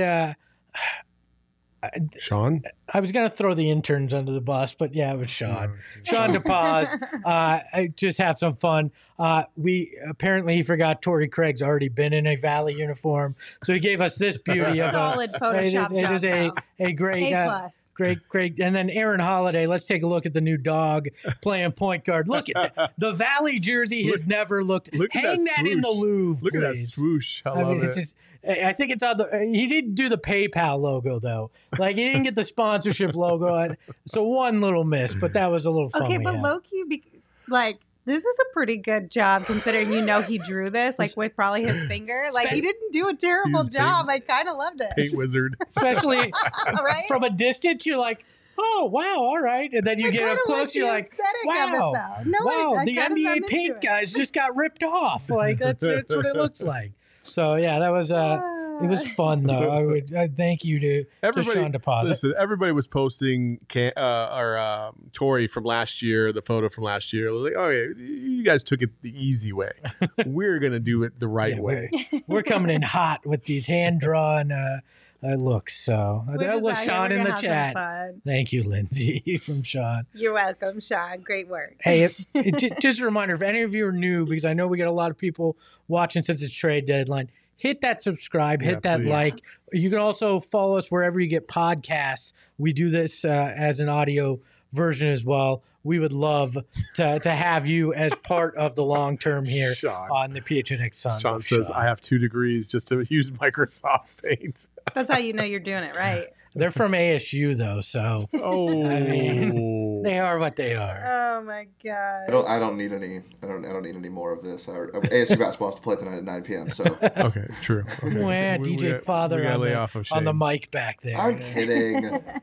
[1.84, 2.62] uh, Sean.
[2.94, 5.78] I was gonna throw the interns under the bus, but yeah, it was Sean.
[6.04, 7.02] Sean DePaz.
[7.24, 7.28] uh,
[7.72, 8.90] I just have some fun.
[9.18, 13.78] Uh, we apparently he forgot Torrey Craig's already been in a Valley uniform, so he
[13.80, 14.92] gave us this beauty of a.
[14.92, 15.40] Solid It is,
[15.74, 16.12] Photoshop it job.
[16.14, 18.58] is a, a great, A uh, great, great.
[18.60, 19.66] And then Aaron Holiday.
[19.66, 21.08] Let's take a look at the new dog
[21.40, 22.28] playing point guard.
[22.28, 22.92] Look at that.
[22.98, 24.94] The Valley jersey has Look- never looked.
[24.94, 25.88] look at Hang that that, in the.
[25.88, 26.44] Louvre.
[26.44, 27.42] Look at that swoosh.
[27.46, 27.88] I, I love mean, it.
[27.88, 28.14] it's just.
[28.46, 29.28] I I think it's on the.
[29.52, 31.52] He didn't do the PayPal logo though.
[31.78, 32.42] Like he didn't get the
[32.82, 33.54] sponsorship logo.
[33.54, 33.76] on-
[34.06, 36.02] So one little miss, but that was a little fun.
[36.04, 36.42] Okay, but had.
[36.42, 37.02] low key,
[37.48, 41.36] like this is a pretty good job considering you know he drew this like with
[41.36, 42.26] probably his finger.
[42.32, 44.06] Like he didn't do a terrible He was job.
[44.08, 44.90] I kind of loved it.
[44.96, 45.56] Paint wizard.
[45.66, 46.32] especially
[46.66, 47.04] right?
[47.08, 48.24] from a distance, you're like,
[48.58, 51.66] oh wow, all right, and then you I get up close, you're like, aesthetic wow,
[51.66, 52.30] of it, though.
[52.30, 55.30] No, wow, I, I the NBA paint guys just got ripped off.
[55.30, 56.92] Like that's that's what it looks like.
[57.20, 58.40] So yeah, that was uh,
[58.84, 59.70] it was fun though.
[59.70, 62.04] I would I thank you to, to Everybody, Sean DePosit.
[62.04, 62.34] listen.
[62.38, 67.12] Everybody was posting can, uh, or um, Torrey from last year, the photo from last
[67.12, 67.32] year.
[67.32, 69.72] Was like, oh yeah, you guys took it the easy way.
[70.26, 71.90] We're gonna do it the right Yeah, way.
[72.12, 74.80] We're, we're coming in hot with these hand drawn uh,
[75.24, 75.78] uh, looks.
[75.78, 78.14] So We're that just was out here, Sean in the chat.
[78.24, 80.04] Thank you, Lindsay from Sean.
[80.14, 81.20] You're welcome, Sean.
[81.20, 81.76] Great work.
[81.80, 84.66] Hey, it, it, just a reminder if any of you are new, because I know
[84.66, 85.56] we get a lot of people
[85.88, 87.30] watching since it's trade deadline,
[87.62, 89.08] hit that subscribe, hit Yeah, that please.
[89.08, 89.40] like.
[89.72, 92.32] You can also follow us wherever you get podcasts.
[92.58, 94.40] We do this uh, as an audio
[94.72, 95.62] version as well.
[95.84, 96.58] We would love
[96.94, 100.10] to, to have you as part of the long term here Sean.
[100.10, 101.20] on the PHNX Suns.
[101.22, 101.76] Sean says, Sean.
[101.76, 105.84] "I have two degrees just to use Microsoft Paint." That's how you know you're doing
[105.84, 106.26] it right.
[106.54, 111.02] They're from ASU though, so Oh, I mean, they are what they are.
[111.06, 112.24] Oh my god.
[112.28, 112.46] I don't.
[112.46, 113.22] I don't need any.
[113.42, 113.64] I don't.
[113.64, 114.68] I don't need any more of this.
[114.68, 116.70] I, ASU basketball has to play tonight at 9 p.m.
[116.70, 116.84] So
[117.16, 117.84] okay, true.
[118.02, 118.20] Okay.
[118.20, 120.70] Wah, We- we DJ got- Father we on lay the, off of on the mic
[120.70, 121.16] back there.
[121.18, 122.22] I'm kidding.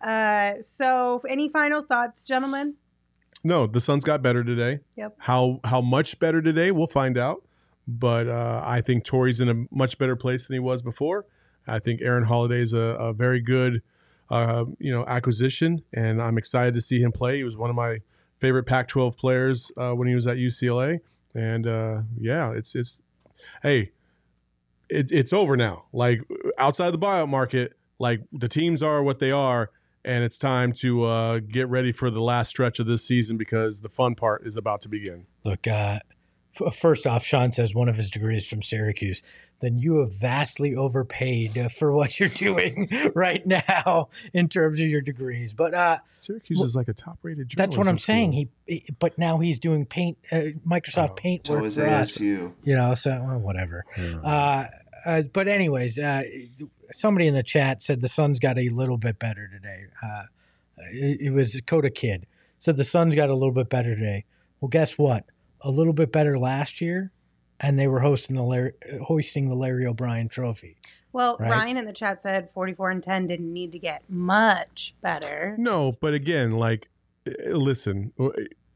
[0.00, 2.74] Uh, so any final thoughts, gentlemen?
[3.42, 4.78] No, the Suns got better today.
[4.94, 5.16] Yep.
[5.18, 6.70] How how much better today?
[6.70, 7.42] We'll find out.
[7.88, 11.26] But uh, I think Torrey's in a much better place than he was before.
[11.68, 13.82] I think Aaron Holiday is a, a very good,
[14.30, 17.38] uh, you know, acquisition, and I'm excited to see him play.
[17.38, 17.98] He was one of my
[18.38, 21.00] favorite Pac-12 players uh, when he was at UCLA,
[21.34, 23.02] and uh, yeah, it's it's,
[23.62, 23.92] hey,
[24.88, 25.84] it, it's over now.
[25.92, 26.20] Like
[26.56, 29.70] outside the buyout market, like the teams are what they are,
[30.04, 33.80] and it's time to uh, get ready for the last stretch of this season because
[33.80, 35.26] the fun part is about to begin.
[35.44, 36.00] Look, uh,
[36.74, 39.22] first off, Sean says one of his degrees from Syracuse.
[39.60, 45.00] Then you have vastly overpaid for what you're doing right now in terms of your
[45.00, 45.52] degrees.
[45.52, 47.52] But uh, Syracuse Well, is like a top-rated.
[47.56, 48.32] that's what I'm journalism saying.
[48.32, 51.14] He, he- but now he's doing paint, uh, Microsoft Oh.
[51.14, 52.18] Paint so work is for us.
[52.18, 52.52] ASU.
[52.62, 53.84] You know, so well, whatever.
[53.96, 54.66] Uh,
[55.04, 56.22] uh, but anyways, uh,
[56.92, 59.84] somebody in the chat said the Suns got a little bit better today.
[60.02, 60.22] Uh,
[60.92, 62.26] it, it was Coda Kid
[62.60, 64.24] said the Suns got a little bit better today.
[64.60, 65.24] Well, guess what?
[65.62, 67.12] A little bit better last year,
[67.60, 70.76] and they were hosting the Larry, hoisting the Larry O'Brien Trophy.
[71.12, 71.50] Well, Right.
[71.50, 75.56] Ryan in the chat said 44 and 10 didn't need to get much better.
[75.58, 76.88] No, but again, like,
[77.26, 78.12] uh, listen,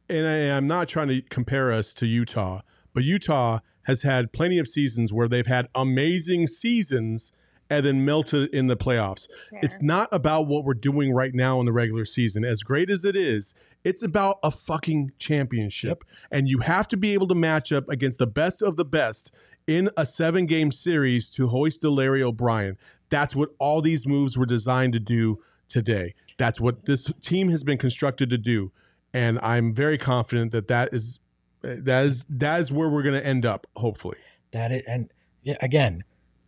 [0.08, 2.62] and I, I'm not trying to compare us to Utah,
[2.94, 7.32] but Utah has had plenty of seasons where they've had amazing seasons
[7.68, 9.26] and then melted in the playoffs.
[9.62, 12.44] It's not about what we're doing right now in the regular season.
[12.44, 13.54] As great as it is,
[13.84, 16.04] it's about a fucking championship.
[16.30, 19.32] And you have to be able to match up against the best of the best
[19.66, 22.76] in a seven game series to hoist the Larry O'Brien.
[23.10, 26.14] That's what all these moves were designed to do today.
[26.38, 28.72] That's what this team has been constructed to do.
[29.14, 31.20] And I'm very confident that that is
[31.62, 34.18] that is that is where we're going to end up hopefully.
[34.52, 35.10] That it, and
[35.42, 36.04] yeah, again,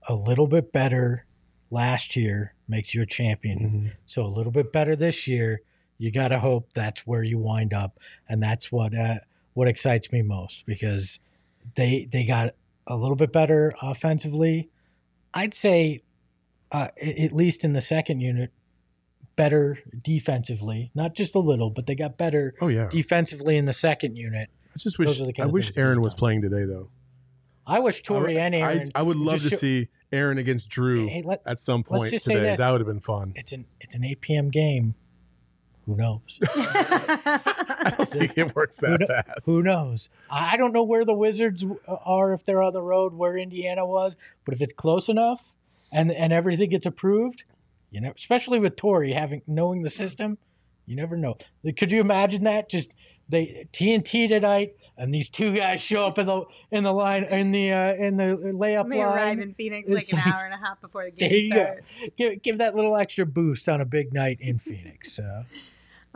[0.08, 1.26] a little bit better
[1.70, 3.58] last year makes you a champion.
[3.58, 3.86] Mm-hmm.
[4.06, 5.60] So a little bit better this year.
[5.98, 9.16] You got to hope that's where you wind up, and that's what uh,
[9.54, 11.20] what excites me most because
[11.76, 12.54] they they got
[12.86, 14.68] a little bit better offensively.
[15.32, 16.02] I'd say,
[16.72, 18.52] uh, at least in the second unit,
[19.36, 20.90] better defensively.
[20.94, 22.88] Not just a little, but they got better Oh yeah.
[22.88, 24.48] defensively in the second unit.
[24.74, 26.88] I just wish are the kind I wish Aaron was playing today though.
[27.66, 28.90] I wish Torrey I, and Aaron.
[28.94, 32.10] I, I would love to show- see Aaron against Jrue Hey, let- at some point
[32.10, 32.54] today.
[32.56, 33.32] That would have been fun.
[33.36, 34.50] it's an it's an 8 p.m.
[34.50, 34.94] game.
[35.86, 36.38] Who knows?
[36.54, 39.40] I don't think it works Who that kno- fast.
[39.44, 40.08] Who knows?
[40.30, 43.84] I I don't know where the Wizards are if they're on the road where Indiana
[43.86, 45.52] was, but if it's close enough
[45.92, 47.44] and and everything gets approved,
[47.90, 50.38] You know, especially with Torrey having knowing the system,
[50.86, 51.36] you never know.
[51.76, 52.68] Could you imagine that?
[52.68, 52.94] Just
[53.28, 57.52] they TNT tonight, and these two guys show up in the in the line in
[57.52, 58.24] the uh, in the
[58.54, 59.06] layup they line.
[59.16, 61.82] arrive in Phoenix like an hour and a half before the game starts.
[62.16, 65.12] Give give that little extra boost on a big night in Phoenix.
[65.12, 65.44] So.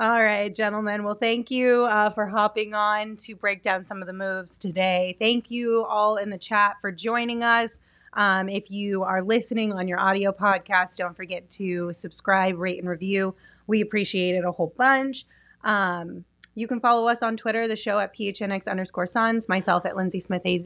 [0.01, 1.03] All right, gentlemen.
[1.03, 5.17] Well, thank you uh, for hopping on to break down some of the moves today.
[5.19, 7.81] Thank you all in the chat for joining us.
[8.13, 12.89] Um, if you are listening on your audio podcast, don't forget to subscribe, rate, and
[12.89, 13.35] review.
[13.67, 15.27] We appreciate it a whole bunch.
[15.65, 16.25] Um,
[16.55, 20.21] you can follow us on Twitter, the show at PHNX underscore Suns, myself at Lindsay
[20.21, 20.65] Smith AZ,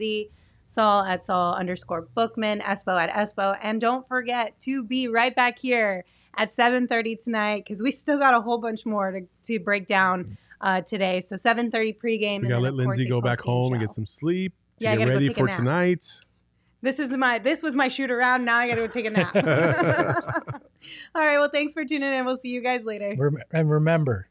[0.67, 3.57] Saul at Saul underscore Bookman, Espo at Espo.
[3.63, 6.05] And don't forget to be right back here
[6.35, 10.37] at 7.30 tonight because we still got a whole bunch more to, to break down
[10.61, 11.21] uh, today.
[11.21, 12.41] So 7.30 pregame.
[12.41, 13.73] We got to let Lindsay go back home show.
[13.73, 16.05] and get some sleep to yeah, get ready for tonight.
[16.81, 18.43] This is my this was my shoot around.
[18.43, 19.33] Now I got to go take a nap.
[21.15, 21.37] All right.
[21.37, 22.25] Well, thanks for tuning in.
[22.25, 23.15] We'll see you guys later.
[23.51, 24.27] And remember,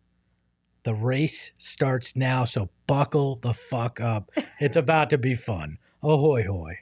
[0.84, 4.30] the race starts now, so buckle the fuck up.
[4.60, 5.78] It's about to be fun.
[6.02, 6.80] Ahoy hoy.